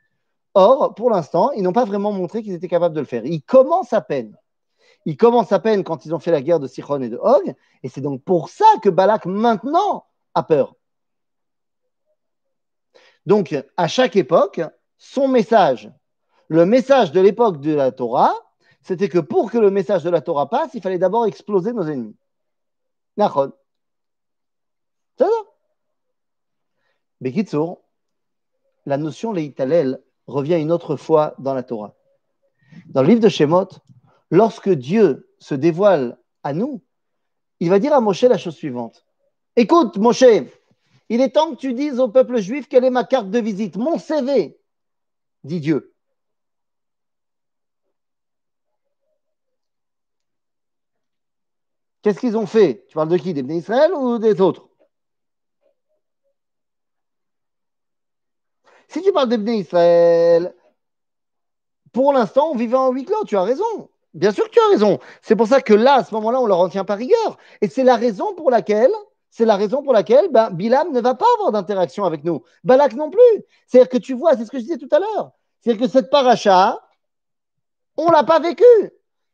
Or, 0.54 0.94
pour 0.94 1.10
l'instant, 1.10 1.50
ils 1.54 1.64
n'ont 1.64 1.74
pas 1.74 1.86
vraiment 1.86 2.12
montré 2.12 2.44
qu'ils 2.44 2.54
étaient 2.54 2.68
capables 2.68 2.94
de 2.94 3.00
le 3.00 3.08
faire. 3.08 3.26
Ils 3.26 3.42
commencent 3.42 3.94
à 3.94 4.02
peine. 4.02 4.38
Ils 5.06 5.18
commencent 5.18 5.52
à 5.52 5.60
peine 5.60 5.84
quand 5.84 6.06
ils 6.06 6.14
ont 6.14 6.20
fait 6.20 6.32
la 6.32 6.42
guerre 6.42 6.60
de 6.60 6.68
Sichon 6.68 7.02
et 7.02 7.10
de 7.10 7.18
Hog, 7.18 7.56
et 7.84 7.90
c'est 7.90 8.02
donc 8.02 8.24
pour 8.24 8.50
ça 8.50 8.66
que 8.84 8.90
Balak 8.90 9.26
maintenant 9.26 10.06
a 10.34 10.44
peur. 10.44 10.76
Donc, 13.26 13.56
à 13.78 13.88
chaque 13.88 14.16
époque, 14.16 14.62
son 14.98 15.28
message, 15.28 15.92
le 16.48 16.66
message 16.66 17.12
de 17.12 17.22
l'époque 17.22 17.62
de 17.62 17.74
la 17.74 17.92
Torah, 17.92 18.34
c'était 18.82 19.10
que 19.10 19.20
pour 19.20 19.52
que 19.52 19.58
le 19.58 19.72
message 19.72 20.04
de 20.04 20.10
la 20.10 20.22
Torah 20.22 20.50
passe, 20.50 20.72
il 20.74 20.82
fallait 20.82 20.98
d'abord 20.98 21.26
exploser 21.26 21.72
nos 21.74 21.88
ennemis. 21.88 22.16
Nachon. 23.18 23.54
C'est 25.18 25.26
ça. 25.26 25.30
Bekitsour, 27.20 27.82
la 28.86 28.98
notion 28.98 29.32
Leitalel 29.32 30.02
revient 30.26 30.60
une 30.60 30.72
autre 30.72 30.96
fois 30.96 31.36
dans 31.38 31.54
la 31.54 31.62
Torah. 31.62 31.94
Dans 32.88 33.04
le 33.04 33.10
livre 33.10 33.22
de 33.22 33.30
Shemot, 33.30 33.68
lorsque 34.32 34.70
Dieu 34.70 35.30
se 35.40 35.54
dévoile 35.54 36.18
à 36.42 36.54
nous, 36.54 36.82
il 37.60 37.70
va 37.70 37.78
dire 37.78 37.94
à 37.94 38.02
Moshe 38.02 38.24
la 38.24 38.38
chose 38.38 38.56
suivante. 38.56 39.06
Écoute, 39.56 39.98
Moshe, 39.98 40.24
il 41.10 41.22
est 41.22 41.36
temps 41.36 41.52
que 41.52 41.60
tu 41.60 41.74
dises 41.74 42.00
au 42.00 42.08
peuple 42.08 42.40
juif 42.40 42.68
quelle 42.68 42.86
est 42.86 42.90
ma 42.90 43.04
carte 43.04 43.30
de 43.30 43.40
visite, 43.40 43.76
mon 43.76 44.00
CV, 44.00 44.58
dit 45.44 45.60
Dieu. 45.60 45.94
Qu'est-ce 52.02 52.20
qu'ils 52.20 52.38
ont 52.38 52.48
fait? 52.48 52.86
Tu 52.88 52.96
parles 52.96 53.10
de 53.10 53.18
qui? 53.18 53.34
Des 53.34 53.56
Israël 53.56 53.94
ou 53.94 54.18
des 54.18 54.42
autres? 54.42 54.68
Si 58.88 59.04
tu 59.04 59.12
parles 59.12 59.30
d'Ebné 59.30 59.60
Israël, 59.60 60.56
pour 61.92 62.12
l'instant, 62.12 62.50
on 62.52 62.56
vivait 62.56 62.78
en 62.78 62.92
huis 62.92 63.06
clos, 63.06 63.24
tu 63.26 63.38
as 63.38 63.44
raison. 63.44 63.91
Bien 64.14 64.32
sûr 64.32 64.46
que 64.46 64.52
tu 64.52 64.60
as 64.60 64.70
raison. 64.70 65.00
C'est 65.22 65.36
pour 65.36 65.48
ça 65.48 65.62
que 65.62 65.74
là, 65.74 65.96
à 65.96 66.04
ce 66.04 66.14
moment-là, 66.16 66.42
on 66.42 66.46
leur 66.46 66.60
en 66.60 66.70
tient 66.70 66.84
par 66.84 66.98
rigueur. 66.98 67.38
Et 67.62 67.70
c'est 67.70 67.84
la 67.84 67.96
raison 67.96 68.34
pour 68.36 68.52
laquelle, 68.52 68.92
c'est 69.30 69.46
la 69.46 69.56
raison 69.56 69.84
pour 69.84 69.94
laquelle 69.94 70.30
ben, 70.30 70.50
Bilam 70.50 70.92
ne 70.92 71.00
va 71.00 71.16
pas 71.16 71.26
avoir 71.36 71.52
d'interaction 71.52 72.04
avec 72.04 72.24
nous. 72.24 72.44
Balak 72.64 72.94
non 72.94 73.10
plus. 73.10 73.44
C'est-à-dire 73.68 73.90
que 73.90 73.98
tu 73.98 74.14
vois, 74.14 74.36
c'est 74.36 74.46
ce 74.46 74.52
que 74.52 74.58
je 74.58 74.64
disais 74.64 74.78
tout 74.78 74.90
à 74.92 75.00
l'heure. 75.00 75.32
C'est-à-dire 75.62 75.82
que 75.82 75.92
cette 75.92 76.10
paracha, 76.10 76.80
on 77.96 78.08
ne 78.08 78.12
l'a 78.12 78.24
pas 78.24 78.40
vécu. 78.40 78.66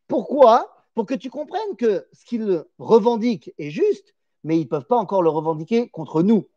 Pourquoi? 0.08 0.74
Pour 0.94 1.06
que 1.06 1.16
tu 1.16 1.30
comprennes 1.30 1.76
que 1.78 2.08
ce 2.14 2.26
qu'ils 2.26 2.64
revendiquent 2.78 3.54
est 3.58 3.70
juste, 3.70 4.16
mais 4.44 4.58
ils 4.58 4.64
ne 4.64 4.70
peuvent 4.70 4.86
pas 4.86 4.98
encore 4.98 5.24
le 5.24 5.30
revendiquer 5.30 5.90
contre 5.90 6.22
nous. 6.22 6.48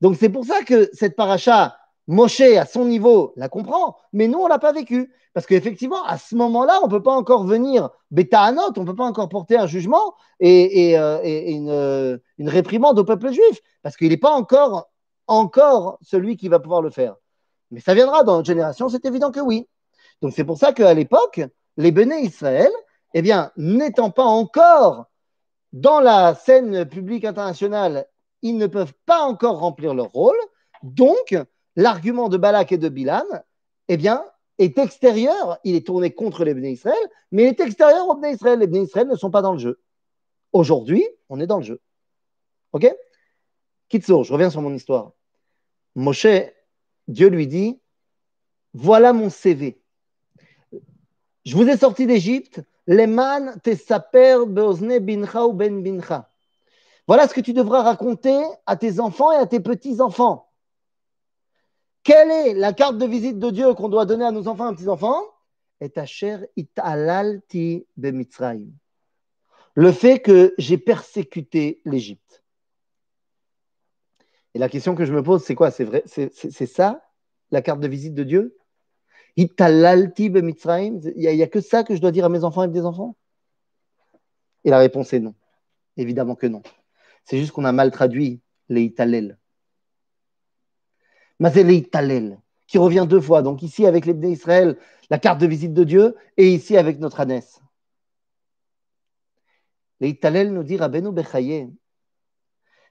Donc 0.00 0.16
c'est 0.16 0.28
pour 0.28 0.44
ça 0.44 0.62
que 0.62 0.90
cette 0.92 1.16
paracha, 1.16 1.76
Moshe, 2.08 2.40
à 2.40 2.66
son 2.66 2.84
niveau, 2.84 3.32
la 3.36 3.48
comprend, 3.48 3.96
mais 4.12 4.28
nous, 4.28 4.38
on 4.38 4.44
ne 4.44 4.48
l'a 4.48 4.58
pas 4.58 4.72
vécu. 4.72 5.12
Parce 5.34 5.46
qu'effectivement, 5.46 6.04
à 6.04 6.18
ce 6.18 6.34
moment-là, 6.34 6.80
on 6.82 6.86
ne 6.86 6.90
peut 6.90 7.02
pas 7.02 7.14
encore 7.14 7.44
venir 7.44 7.90
bêta 8.10 8.42
à 8.42 8.52
note, 8.52 8.76
on 8.76 8.82
ne 8.82 8.86
peut 8.86 8.96
pas 8.96 9.04
encore 9.04 9.28
porter 9.28 9.56
un 9.56 9.66
jugement 9.66 10.14
et, 10.40 10.98
euh, 10.98 12.18
une, 12.38 12.48
réprimande 12.48 12.98
au 12.98 13.04
peuple 13.04 13.32
juif, 13.32 13.60
parce 13.82 13.96
qu'il 13.96 14.10
n'est 14.10 14.18
pas 14.18 14.32
encore, 14.32 14.90
encore 15.26 15.98
celui 16.02 16.36
qui 16.36 16.48
va 16.48 16.58
pouvoir 16.58 16.82
le 16.82 16.90
faire. 16.90 17.16
Mais 17.70 17.80
ça 17.80 17.94
viendra 17.94 18.24
dans 18.24 18.36
notre 18.36 18.46
génération, 18.46 18.88
c'est 18.90 19.04
évident 19.06 19.30
que 19.30 19.40
oui. 19.40 19.68
Donc 20.20 20.32
c'est 20.34 20.44
pour 20.44 20.58
ça 20.58 20.72
qu'à 20.72 20.92
l'époque, 20.92 21.40
les 21.78 21.92
béné 21.92 22.20
Israël, 22.20 22.70
eh 23.14 23.22
bien, 23.22 23.50
n'étant 23.56 24.10
pas 24.10 24.24
encore 24.24 25.06
dans 25.72 26.00
la 26.00 26.34
scène 26.34 26.84
publique 26.84 27.24
internationale, 27.24 28.06
ils 28.42 28.58
ne 28.58 28.66
peuvent 28.66 28.94
pas 29.06 29.22
encore 29.22 29.60
remplir 29.60 29.94
leur 29.94 30.10
rôle. 30.12 30.36
Donc, 30.82 31.34
l'argument 31.76 32.28
de 32.28 32.36
Balak 32.36 32.72
et 32.72 32.78
de 32.78 32.88
Bilam, 32.88 33.26
eh 33.88 33.96
bien, 33.96 34.24
est 34.58 34.78
extérieur, 34.78 35.58
il 35.64 35.74
est 35.74 35.86
tourné 35.86 36.12
contre 36.12 36.44
les 36.44 36.54
Bnei 36.54 36.72
Israël, 36.72 37.08
mais 37.30 37.44
il 37.44 37.48
est 37.48 37.60
extérieur 37.60 38.08
aux 38.08 38.14
Bnei 38.14 38.34
Israël. 38.34 38.58
Les 38.58 38.66
Bnei 38.66 38.82
Israël 38.82 39.08
ne 39.08 39.16
sont 39.16 39.30
pas 39.30 39.42
dans 39.42 39.52
le 39.52 39.58
jeu. 39.58 39.80
Aujourd'hui, 40.52 41.04
on 41.28 41.40
est 41.40 41.46
dans 41.46 41.58
le 41.58 41.64
jeu. 41.64 41.80
Ok? 42.72 42.92
Kitsour, 43.88 44.24
je 44.24 44.32
reviens 44.32 44.50
sur 44.50 44.62
mon 44.62 44.74
histoire. 44.74 45.12
Moshe, 45.94 46.26
Dieu 47.08 47.28
lui 47.28 47.46
dit 47.46 47.80
Voilà 48.72 49.12
mon 49.12 49.30
CV. 49.30 49.82
Je 51.44 51.56
vous 51.56 51.68
ai 51.68 51.76
sorti 51.76 52.06
d'Égypte, 52.06 52.62
Leman 52.86 53.60
tesaper 53.62 54.46
beozne 54.46 54.98
bincha 54.98 55.48
ben 55.48 55.82
bincha. 55.82 56.30
Voilà 57.06 57.28
ce 57.28 57.34
que 57.34 57.40
tu 57.40 57.52
devras 57.52 57.82
raconter 57.82 58.40
à 58.66 58.76
tes 58.76 59.00
enfants 59.00 59.32
et 59.32 59.36
à 59.36 59.46
tes 59.46 59.60
petits-enfants. 59.60 60.51
Quelle 62.04 62.30
est 62.30 62.54
la 62.54 62.72
carte 62.72 62.98
de 62.98 63.06
visite 63.06 63.38
de 63.38 63.50
Dieu 63.50 63.74
qu'on 63.74 63.88
doit 63.88 64.06
donner 64.06 64.24
à 64.24 64.32
nos 64.32 64.48
enfants 64.48 64.70
et 64.70 64.74
petits-enfants 64.74 65.22
Le 69.74 69.92
fait 69.92 70.18
que 70.20 70.54
j'ai 70.58 70.78
persécuté 70.78 71.80
l'Égypte. 71.84 72.42
Et 74.54 74.58
la 74.58 74.68
question 74.68 74.94
que 74.94 75.04
je 75.04 75.12
me 75.12 75.22
pose, 75.22 75.44
c'est 75.44 75.54
quoi? 75.54 75.70
C'est 75.70 75.84
vrai 75.84 76.02
C'est 76.06 76.66
ça 76.66 77.08
la 77.50 77.62
carte 77.62 77.80
de 77.80 77.88
visite 77.88 78.14
de 78.14 78.24
Dieu? 78.24 78.58
Italalti 79.36 80.24
Il 80.24 80.32
n'y 81.14 81.42
a, 81.42 81.46
que 81.46 81.60
ça 81.60 81.84
que 81.84 81.94
je 81.94 82.00
dois 82.00 82.10
dire 82.10 82.24
à 82.24 82.28
mes 82.28 82.44
enfants 82.44 82.64
et 82.64 82.68
des 82.68 82.84
enfants 82.84 83.16
Et 84.64 84.70
la 84.70 84.78
réponse 84.78 85.12
est 85.12 85.20
non. 85.20 85.34
Évidemment 85.96 86.34
que 86.34 86.46
non. 86.46 86.62
C'est 87.24 87.38
juste 87.38 87.52
qu'on 87.52 87.64
a 87.64 87.72
mal 87.72 87.90
traduit 87.90 88.40
les 88.68 88.82
italel 88.82 89.38
qui 92.66 92.78
revient 92.78 93.06
deux 93.08 93.20
fois. 93.20 93.42
Donc 93.42 93.62
ici 93.62 93.86
avec 93.86 94.06
les 94.06 94.14
d'Israël, 94.14 94.78
la 95.10 95.18
carte 95.18 95.40
de 95.40 95.46
visite 95.46 95.74
de 95.74 95.84
Dieu, 95.84 96.16
et 96.36 96.48
ici 96.52 96.76
avec 96.76 96.98
notre 96.98 97.20
ânesse. 97.20 97.60
Leitalel 100.00 100.52
nous 100.52 100.64
dit 100.64 100.76
Rabbeinu 100.76 101.12
Bechaye. 101.12 101.70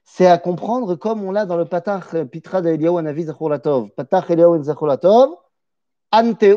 C'est 0.04 0.26
à 0.26 0.38
comprendre 0.38 0.96
comme 0.96 1.22
on 1.22 1.30
l'a 1.30 1.46
dans 1.46 1.56
le 1.56 1.64
Patach 1.64 2.16
Pitra 2.30 2.62
d'Eliyahu 2.62 2.98
Anavi 2.98 3.24
Zachulatov. 3.24 3.90
Patach 3.90 4.30
Eliyahu 4.30 4.62
Zachulatov, 4.64 5.36
Anteu 6.10 6.56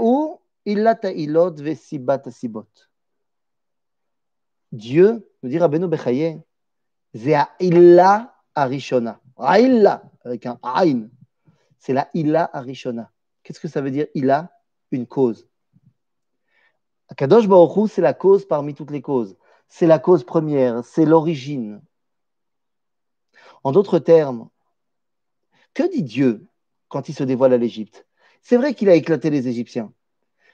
illa 0.66 0.96
ta'ilot 0.96 1.56
vesibat 1.56 2.22
asibot. 2.26 2.68
Dieu, 4.72 5.30
nous 5.42 5.50
dit 5.50 5.58
Rabbeinu 5.58 5.88
Bechaye, 5.88 6.42
Zea 7.14 7.50
illa 7.60 8.36
arishona. 8.56 9.20
Aïlla, 9.38 10.04
avec 10.24 10.46
un 10.46 10.58
aïn 10.64 11.10
c'est 11.86 11.94
la 11.94 12.10
ila 12.16 12.50
arishona. 12.52 13.12
Qu'est-ce 13.44 13.60
que 13.60 13.68
ça 13.68 13.80
veut 13.80 13.92
dire 13.92 14.08
ila? 14.16 14.52
Une 14.90 15.06
cause. 15.06 15.48
Akadosh 17.10 17.48
Baruch 17.48 17.92
c'est 17.92 18.02
la 18.02 18.16
cause 18.16 18.48
parmi 18.48 18.74
toutes 18.74 18.90
les 18.90 19.04
causes. 19.04 19.38
C'est 19.68 19.86
la 19.86 20.00
cause 20.00 20.24
première, 20.24 20.84
c'est 20.84 21.06
l'origine. 21.06 21.82
En 23.64 23.72
d'autres 23.72 24.00
termes, 24.00 24.50
que 25.76 25.84
dit 25.92 26.02
Dieu 26.02 26.48
quand 26.88 27.08
il 27.08 27.14
se 27.14 27.24
dévoile 27.24 27.54
à 27.54 27.58
l'Égypte? 27.58 28.08
C'est 28.42 28.58
vrai 28.58 28.74
qu'il 28.74 28.90
a 28.90 28.96
éclaté 28.96 29.30
les 29.30 29.48
Égyptiens, 29.48 29.94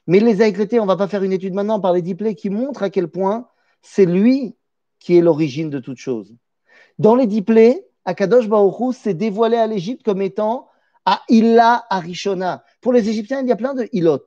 mais 0.06 0.18
il 0.18 0.24
les 0.24 0.42
a 0.42 0.46
éclatés, 0.46 0.80
on 0.80 0.84
ne 0.84 0.88
va 0.88 0.96
pas 0.98 1.08
faire 1.08 1.22
une 1.22 1.32
étude 1.32 1.54
maintenant 1.54 1.80
par 1.80 1.94
les 1.94 2.02
diplômes 2.02 2.34
qui 2.34 2.50
montrent 2.50 2.82
à 2.82 2.90
quel 2.90 3.08
point 3.08 3.48
c'est 3.80 4.06
lui 4.06 4.54
qui 4.98 5.16
est 5.16 5.22
l'origine 5.22 5.70
de 5.70 5.78
toute 5.78 5.98
chose. 5.98 6.34
Dans 6.98 7.14
les 7.14 7.26
diplômes, 7.26 7.80
Akadosh 8.04 8.48
Baruch 8.48 8.94
s'est 8.96 9.14
dévoilé 9.14 9.56
à 9.56 9.66
l'Égypte 9.66 10.02
comme 10.02 10.20
étant 10.20 10.68
à 11.04 11.22
Illa 11.28 11.84
Arishona. 11.90 12.64
Pour 12.80 12.92
les 12.92 13.08
Égyptiens, 13.08 13.40
il 13.40 13.48
y 13.48 13.52
a 13.52 13.56
plein 13.56 13.74
de 13.74 13.88
Ilot, 13.92 14.24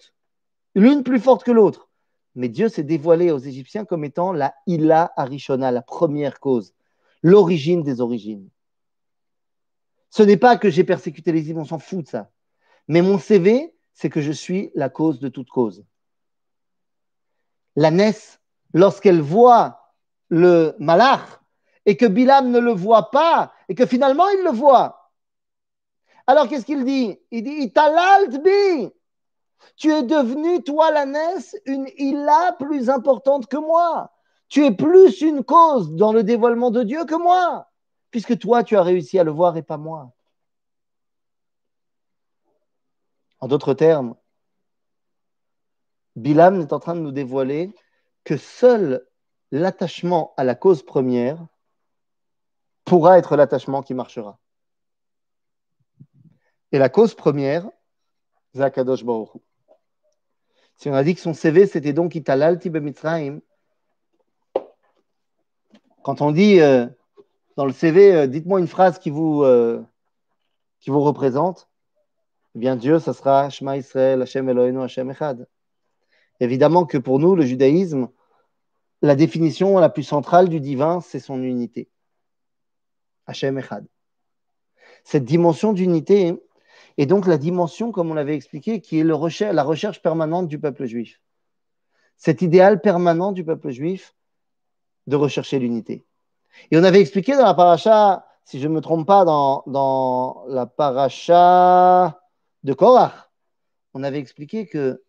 l'une 0.73 1.03
plus 1.03 1.19
forte 1.19 1.43
que 1.43 1.51
l'autre. 1.51 1.89
Mais 2.35 2.49
Dieu 2.49 2.67
s'est 2.67 2.83
dévoilé 2.83 3.31
aux 3.31 3.39
Égyptiens 3.39 3.85
comme 3.85 4.03
étant 4.03 4.33
la 4.33 4.53
Illa 4.67 5.13
Arishona, 5.15 5.71
la 5.71 5.81
première 5.81 6.39
cause, 6.39 6.73
l'origine 7.23 7.81
des 7.81 8.01
origines. 8.01 8.49
Ce 10.09 10.23
n'est 10.23 10.37
pas 10.37 10.57
que 10.57 10.69
j'ai 10.69 10.83
persécuté 10.83 11.31
les 11.31 11.39
Égyptiens, 11.39 11.61
on 11.61 11.65
s'en 11.65 11.79
fout 11.79 12.03
de 12.03 12.09
ça. 12.09 12.29
Mais 12.87 13.01
mon 13.01 13.19
CV, 13.19 13.73
c'est 13.93 14.09
que 14.09 14.21
je 14.21 14.31
suis 14.31 14.71
la 14.75 14.89
cause 14.89 15.19
de 15.19 15.29
toute 15.29 15.49
cause. 15.49 15.85
La 17.75 17.91
Ness, 17.91 18.39
lorsqu'elle 18.73 19.21
voit 19.21 19.93
le 20.29 20.75
malach 20.79 21.41
et 21.85 21.97
que 21.97 22.05
Bilam 22.05 22.51
ne 22.51 22.59
le 22.59 22.71
voit 22.71 23.11
pas 23.11 23.53
et 23.69 23.75
que 23.75 23.85
finalement 23.85 24.27
il 24.29 24.43
le 24.43 24.51
voit. 24.51 25.04
Alors 26.27 26.47
qu'est-ce 26.47 26.65
qu'il 26.65 26.85
dit? 26.85 27.19
Il 27.31 27.43
dit 27.43 27.71
Tu 29.75 29.91
es 29.91 30.03
devenu, 30.03 30.63
toi, 30.63 30.91
la 30.91 31.05
Ness, 31.05 31.55
une 31.65 31.87
illa 31.97 32.55
plus 32.59 32.89
importante 32.89 33.47
que 33.47 33.57
moi. 33.57 34.11
Tu 34.47 34.65
es 34.65 34.71
plus 34.71 35.21
une 35.21 35.43
cause 35.43 35.91
dans 35.93 36.13
le 36.13 36.23
dévoilement 36.23 36.71
de 36.71 36.83
Dieu 36.83 37.05
que 37.05 37.15
moi, 37.15 37.69
puisque 38.11 38.37
toi, 38.39 38.63
tu 38.63 38.75
as 38.77 38.83
réussi 38.83 39.19
à 39.19 39.23
le 39.23 39.31
voir 39.31 39.57
et 39.57 39.63
pas 39.63 39.77
moi. 39.77 40.11
En 43.39 43.47
d'autres 43.47 43.73
termes, 43.73 44.15
Bilam 46.15 46.61
est 46.61 46.73
en 46.73 46.79
train 46.79 46.95
de 46.95 47.01
nous 47.01 47.11
dévoiler 47.11 47.73
que 48.23 48.37
seul 48.37 49.05
l'attachement 49.51 50.33
à 50.37 50.43
la 50.43 50.55
cause 50.55 50.83
première 50.83 51.45
pourra 52.85 53.17
être 53.17 53.35
l'attachement 53.35 53.81
qui 53.81 53.93
marchera. 53.93 54.39
Et 56.75 56.77
la 56.77 56.89
cause 56.89 57.15
première, 57.15 57.69
Zakadosh 58.53 59.05
Baruch 59.05 59.29
Si 60.75 60.89
on 60.89 60.93
a 60.93 61.05
dit 61.05 61.15
que 61.15 61.21
son 61.21 61.33
CV, 61.33 61.67
c'était 61.67 61.93
donc 61.93 62.15
Italal 62.15 62.59
Tibe 62.59 62.81
Mitzrayim, 62.81 63.39
quand 66.03 66.19
on 66.19 66.33
dit 66.33 66.59
euh, 66.59 66.85
dans 67.55 67.65
le 67.65 67.71
CV, 67.71 68.13
euh, 68.13 68.27
dites-moi 68.27 68.59
une 68.59 68.67
phrase 68.67 68.99
qui 68.99 69.09
vous, 69.09 69.43
euh, 69.43 69.81
qui 70.81 70.89
vous 70.89 70.99
représente, 70.99 71.69
eh 72.55 72.59
bien 72.59 72.75
Dieu, 72.75 72.99
ça 72.99 73.13
sera 73.13 73.49
Shema 73.49 73.77
Israël, 73.77 74.21
Hashem 74.21 74.49
Eloheinu, 74.49 74.81
Hashem 74.81 75.09
Echad. 75.11 75.47
Évidemment 76.41 76.85
que 76.85 76.97
pour 76.97 77.19
nous, 77.19 77.37
le 77.37 77.45
judaïsme, 77.45 78.09
la 79.01 79.15
définition 79.15 79.79
la 79.79 79.87
plus 79.87 80.03
centrale 80.03 80.49
du 80.49 80.59
divin, 80.59 80.99
c'est 80.99 81.21
son 81.21 81.41
unité. 81.41 81.87
Hashem 83.27 83.57
Echad. 83.59 83.87
Cette 85.05 85.23
dimension 85.23 85.71
d'unité 85.71 86.37
est 86.97 87.05
donc 87.05 87.27
la 87.27 87.37
dimension, 87.37 87.91
comme 87.91 88.11
on 88.11 88.13
l'avait 88.13 88.35
expliqué, 88.35 88.81
qui 88.81 88.99
est 88.99 89.03
la 89.03 89.63
recherche 89.63 90.01
permanente 90.01 90.47
du 90.47 90.59
peuple 90.59 90.85
juif. 90.85 91.21
Cet 92.17 92.41
idéal 92.41 92.81
permanent 92.81 93.31
du 93.31 93.43
peuple 93.43 93.71
juif 93.71 94.15
de 95.07 95.15
rechercher 95.15 95.59
l'unité. 95.59 96.05
Et 96.71 96.77
on 96.77 96.83
avait 96.83 97.01
expliqué 97.01 97.33
dans 97.33 97.45
la 97.45 97.53
paracha, 97.53 98.25
si 98.45 98.59
je 98.59 98.67
ne 98.67 98.73
me 98.73 98.81
trompe 98.81 99.05
pas, 99.05 99.25
dans, 99.25 100.43
la 100.47 100.65
paracha 100.65 102.21
de 102.63 102.73
Korach, 102.73 103.29
on 103.93 104.03
avait 104.03 104.19
expliqué 104.19 104.67
que 104.67 105.03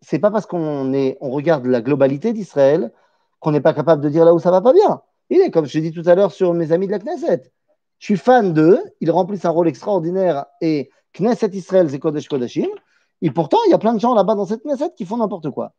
c'est 0.00 0.18
pas 0.18 0.30
parce 0.30 0.46
qu'on 0.46 0.92
regarde 1.20 1.66
la 1.66 1.80
globalité 1.80 2.32
d'Israël 2.32 2.92
qu'on 3.40 3.52
n'est 3.52 3.60
pas 3.60 3.74
capable 3.74 4.02
de 4.02 4.08
dire 4.08 4.24
là 4.24 4.34
où 4.34 4.38
ça 4.38 4.50
va 4.50 4.60
pas 4.60 4.72
bien. 4.72 5.02
Il 5.30 5.40
est, 5.40 5.50
comme 5.50 5.66
je 5.66 5.78
l'ai 5.78 5.90
dit 5.90 5.92
tout 5.92 6.08
à 6.08 6.14
l'heure 6.14 6.32
sur 6.32 6.52
mes 6.54 6.72
amis 6.72 6.86
de 6.86 6.92
la 6.92 6.98
Knesset. 6.98 7.50
Je 7.98 8.04
suis 8.04 8.16
fan 8.16 8.52
d'eux, 8.52 8.82
ils 9.00 9.10
remplissent 9.10 9.44
un 9.44 9.50
rôle 9.50 9.68
extraordinaire 9.68 10.46
et 10.60 10.90
Knesset 11.14 11.50
Israël, 11.54 11.88
c'est 11.90 11.98
Kodesh 11.98 12.28
Kodashim. 12.28 12.68
Et 13.22 13.30
pourtant, 13.30 13.58
il 13.66 13.70
y 13.70 13.74
a 13.74 13.78
plein 13.78 13.94
de 13.94 14.00
gens 14.00 14.14
là-bas 14.14 14.34
dans 14.34 14.46
cette 14.46 14.64
Knesset 14.64 14.92
qui 14.96 15.06
font 15.06 15.16
n'importe 15.16 15.50
quoi. 15.50 15.72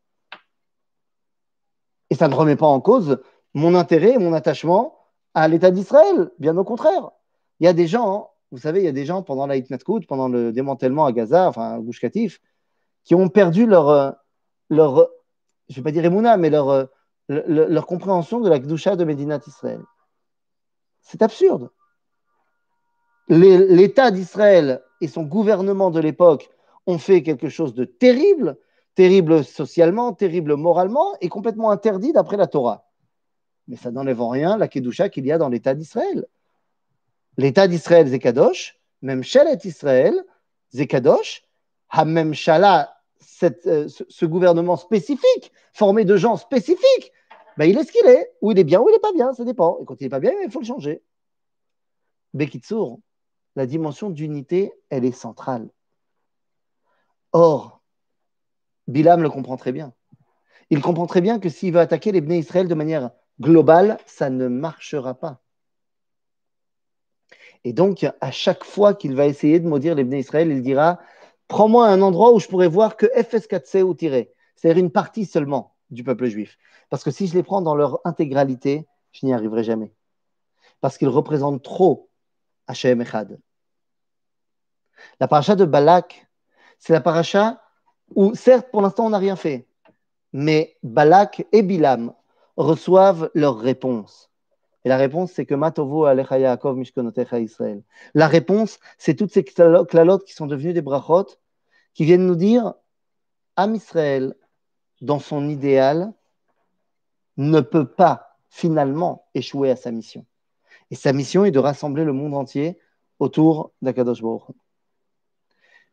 Et 2.10 2.16
ça 2.16 2.28
ne 2.28 2.34
remet 2.34 2.56
pas 2.56 2.68
en 2.68 2.82
cause 2.82 3.22
mon 3.54 3.76
intérêt 3.76 4.18
mon 4.18 4.34
attachement 4.34 4.98
à 5.34 5.48
l'État 5.48 5.72
d'Israël. 5.72 6.32
Bien 6.40 6.58
au 6.58 6.64
contraire. 6.64 7.12
Il 7.60 7.66
y 7.66 7.68
a 7.68 7.74
des 7.74 7.88
gens, 7.88 8.32
vous 8.52 8.58
savez, 8.58 8.82
il 8.82 8.86
y 8.86 8.90
a 8.90 8.92
des 8.92 9.06
gens 9.06 9.24
pendant 9.24 9.48
la 9.48 9.56
pendant 10.08 10.28
le 10.28 10.52
démantèlement 10.52 11.06
à 11.06 11.12
Gaza, 11.12 11.48
enfin 11.48 11.76
à 11.76 11.80
Gouche 11.80 12.06
qui 13.04 13.16
ont 13.16 13.30
perdu 13.30 13.66
leur, 13.66 14.16
leur 14.70 15.10
je 15.70 15.74
ne 15.74 15.76
vais 15.76 15.84
pas 15.84 15.92
dire 15.92 16.06
Emouna, 16.06 16.38
mais 16.38 16.50
leur, 16.50 16.90
leur 17.28 17.86
compréhension 17.86 18.40
de 18.40 18.50
la 18.50 18.60
Gdusha 18.60 18.96
de 18.96 19.04
Médinat 19.04 19.40
Israël. 19.48 19.82
C'est 21.02 21.22
absurde. 21.22 21.70
L'État 23.28 24.12
d'Israël 24.12 24.84
son 25.08 25.24
gouvernement 25.24 25.92
de 25.92 26.00
l'époque 26.00 26.50
ont 26.88 26.98
fait 26.98 27.24
quelque 27.24 27.50
chose 27.50 27.74
de 27.74 27.86
terrible, 27.86 28.58
terrible 28.96 29.44
socialement, 29.44 30.14
terrible 30.14 30.56
moralement 30.56 31.16
et 31.22 31.30
complètement 31.30 31.72
interdit 31.72 32.14
d'après 32.14 32.38
la 32.38 32.48
Torah. 32.48 32.88
Mais 33.68 33.76
ça 33.76 33.92
n'enlève 33.92 34.22
en 34.22 34.30
rien 34.30 34.58
la 34.58 34.68
Kedusha 34.68 35.10
qu'il 35.10 35.26
y 35.26 35.32
a 35.32 35.38
dans 35.38 35.50
l'État 35.50 35.74
d'Israël. 35.74 36.26
L'État 37.38 37.68
d'Israël, 37.68 38.08
Zekadosh, 38.08 38.80
même 39.02 39.24
Shalet 39.24 39.58
Israël, 39.66 40.14
Zekadosh, 40.74 41.44
Hamem 41.90 42.34
Shala, 42.34 42.96
euh, 43.44 43.88
ce 43.88 44.26
gouvernement 44.26 44.78
spécifique, 44.78 45.52
formé 45.74 46.06
de 46.06 46.16
gens 46.16 46.38
spécifiques, 46.38 47.12
ben, 47.58 47.66
il 47.66 47.78
est 47.78 47.84
ce 47.84 47.92
qu'il 47.92 48.06
est. 48.06 48.32
Ou 48.42 48.52
il 48.52 48.60
est 48.60 48.64
bien 48.64 48.82
ou 48.82 48.90
il 48.90 48.94
n'est 48.94 49.00
pas 49.00 49.14
bien, 49.14 49.34
ça 49.34 49.44
dépend. 49.44 49.80
Et 49.82 49.86
quand 49.86 50.00
il 50.00 50.04
n'est 50.04 50.10
pas 50.10 50.20
bien, 50.20 50.34
il 50.44 50.52
faut 50.52 50.60
le 50.60 50.66
changer. 50.66 51.02
Bekitsour, 52.34 53.00
la 53.56 53.66
dimension 53.66 54.10
d'unité, 54.10 54.74
elle 54.90 55.06
est 55.06 55.12
centrale. 55.12 55.70
Or, 57.32 57.82
Bilam 58.88 59.22
le 59.22 59.30
comprend 59.30 59.58
très 59.58 59.72
bien. 59.72 59.94
Il 60.70 60.82
comprend 60.82 61.06
très 61.06 61.22
bien 61.22 61.40
que 61.40 61.50
s'il 61.50 61.74
veut 61.74 61.80
attaquer 61.80 62.12
les 62.12 62.38
Israël 62.38 62.68
de 62.68 62.76
manière 62.76 63.12
globale, 63.40 63.98
ça 64.06 64.30
ne 64.30 64.48
marchera 64.48 65.14
pas. 65.14 65.42
Et 67.64 67.74
donc, 67.74 68.06
à 68.22 68.32
chaque 68.32 68.64
fois 68.64 68.94
qu'il 68.94 69.16
va 69.16 69.26
essayer 69.26 69.60
de 69.60 69.68
maudire 69.68 69.96
les 69.96 70.20
Israël, 70.20 70.52
il 70.52 70.62
dira 70.62 71.00
Prends-moi 71.48 71.88
un 71.88 72.02
endroit 72.02 72.34
où 72.34 72.40
je 72.40 72.48
pourrais 72.48 72.68
voir 72.68 72.98
que 72.98 73.06
FS4C 73.06 73.82
ou 73.84 73.94
tiré, 73.94 74.34
c'est-à-dire 74.56 74.84
une 74.84 74.92
partie 74.92 75.26
seulement 75.26 75.76
du 75.92 76.04
peuple 76.04 76.26
juif. 76.26 76.58
Parce 76.90 77.04
que 77.04 77.12
si 77.12 77.28
je 77.28 77.34
les 77.34 77.44
prends 77.44 77.62
dans 77.62 77.76
leur 77.76 78.00
intégralité, 78.04 78.88
je 79.12 79.26
n'y 79.26 79.34
arriverai 79.34 79.64
jamais. 79.64 79.94
Parce 80.82 80.98
qu'ils 80.98 81.08
représentent 81.08 81.64
trop 81.64 82.10
Hachem 82.68 83.02
Echad. 83.02 83.40
La 85.20 85.28
paracha 85.28 85.56
de 85.56 85.66
Balak, 85.66 86.28
c'est 86.80 86.94
la 86.94 87.02
paracha 87.02 87.62
où, 88.16 88.36
certes, 88.36 88.70
pour 88.72 88.82
l'instant, 88.82 89.06
on 89.06 89.10
n'a 89.10 89.18
rien 89.18 89.36
fait, 89.36 89.68
mais 90.34 90.78
Balak 90.84 91.46
et 91.52 91.62
Bilam 91.62 92.14
reçoivent 92.58 93.30
leur 93.34 93.58
réponse. 93.58 94.30
Et 94.84 94.90
la 94.90 94.98
réponse, 94.98 95.32
c'est 95.32 95.46
que 95.46 95.56
Matovo 95.56 96.06
Alecha 96.06 96.38
Yaakov 96.38 96.78
Mishkonotecha 96.78 97.40
Israël. 97.40 97.82
La 98.14 98.28
réponse, 98.28 98.80
c'est 99.00 99.16
toutes 99.16 99.34
ces 99.34 99.44
clalotes 99.44 100.26
qui 100.26 100.34
sont 100.34 100.46
devenues 100.46 100.74
des 100.74 100.84
brachot, 100.84 101.26
qui 101.94 102.06
viennent 102.06 102.28
nous 102.28 102.36
dire 102.36 102.76
Am 103.56 103.74
Israël, 103.74 104.36
dans 105.02 105.20
son 105.20 105.50
idéal, 105.50 106.14
ne 107.38 107.62
peut 107.62 107.88
pas 107.88 108.38
finalement 108.50 109.28
échouer 109.34 109.72
à 109.72 109.76
sa 109.76 109.92
mission. 109.92 110.26
Et 110.92 110.96
sa 110.96 111.14
mission 111.14 111.46
est 111.46 111.52
de 111.52 111.60
rassembler 111.60 112.04
le 112.04 112.14
monde 112.14 112.36
entier 112.36 112.80
autour 113.20 113.72
d'Akadosh 113.82 114.22
Baruch. 114.22 114.56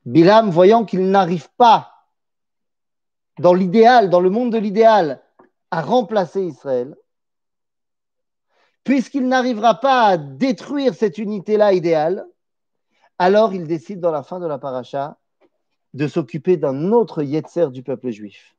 Bilam, 0.04 0.50
voyant 0.50 0.84
qu'il 0.84 1.10
n'arrive 1.10 1.48
pas 1.56 2.08
dans 3.38 3.54
l'idéal, 3.54 4.10
dans 4.10 4.20
le 4.20 4.30
monde 4.30 4.52
de 4.52 4.58
l'idéal, 4.58 5.22
à 5.70 5.80
remplacer 5.80 6.42
Israël, 6.42 6.96
puisqu'il 8.84 9.28
n'arrivera 9.28 9.80
pas 9.80 10.02
à 10.06 10.16
détruire 10.16 10.94
cette 10.94 11.18
unité-là 11.18 11.72
idéale, 11.72 12.26
alors 13.18 13.54
il 13.54 13.66
décide 13.66 14.00
dans 14.00 14.10
la 14.10 14.22
fin 14.22 14.40
de 14.40 14.46
la 14.46 14.58
paracha 14.58 15.18
de 15.94 16.08
s'occuper 16.08 16.56
d'un 16.56 16.90
autre 16.90 17.22
Yetzer 17.22 17.68
du 17.70 17.82
peuple 17.82 18.10
juif, 18.10 18.56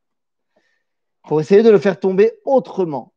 pour 1.24 1.40
essayer 1.40 1.62
de 1.62 1.70
le 1.70 1.78
faire 1.78 2.00
tomber 2.00 2.32
autrement. 2.44 3.12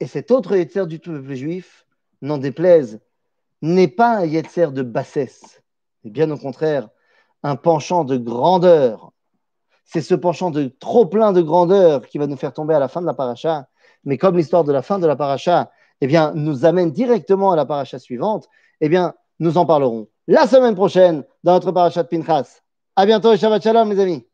Et 0.00 0.06
cet 0.06 0.30
autre 0.30 0.56
Yetzer 0.56 0.86
du 0.86 0.98
peuple 0.98 1.34
juif, 1.34 1.86
n'en 2.22 2.38
déplaise, 2.38 3.00
n'est 3.60 3.88
pas 3.88 4.16
un 4.16 4.24
Yetzer 4.24 4.72
de 4.72 4.82
bassesse, 4.82 5.62
mais 6.04 6.10
bien 6.10 6.30
au 6.30 6.36
contraire, 6.36 6.88
un 7.42 7.56
penchant 7.56 8.04
de 8.04 8.16
grandeur. 8.16 9.12
C'est 9.84 10.00
ce 10.00 10.14
penchant 10.14 10.50
de 10.50 10.68
trop 10.80 11.06
plein 11.06 11.32
de 11.32 11.42
grandeur 11.42 12.06
qui 12.06 12.18
va 12.18 12.26
nous 12.26 12.36
faire 12.36 12.52
tomber 12.52 12.74
à 12.74 12.78
la 12.78 12.88
fin 12.88 13.00
de 13.00 13.06
la 13.06 13.14
paracha. 13.14 13.66
Mais 14.04 14.16
comme 14.18 14.36
l'histoire 14.36 14.64
de 14.64 14.72
la 14.72 14.82
fin 14.82 14.98
de 14.98 15.06
la 15.06 15.16
paracha 15.16 15.70
eh 16.00 16.08
nous 16.34 16.64
amène 16.64 16.90
directement 16.90 17.52
à 17.52 17.56
la 17.56 17.66
paracha 17.66 17.98
suivante, 17.98 18.48
eh 18.80 18.88
bien, 18.88 19.14
nous 19.38 19.58
en 19.58 19.66
parlerons 19.66 20.08
la 20.26 20.46
semaine 20.46 20.74
prochaine 20.74 21.24
dans 21.42 21.52
notre 21.52 21.72
parachat 21.72 22.04
Pinchas. 22.04 22.62
À 22.96 23.06
bientôt 23.06 23.32
et 23.32 23.36
Shabbat 23.36 23.62
Shalom, 23.62 23.90
les 23.90 24.00
amis. 24.00 24.26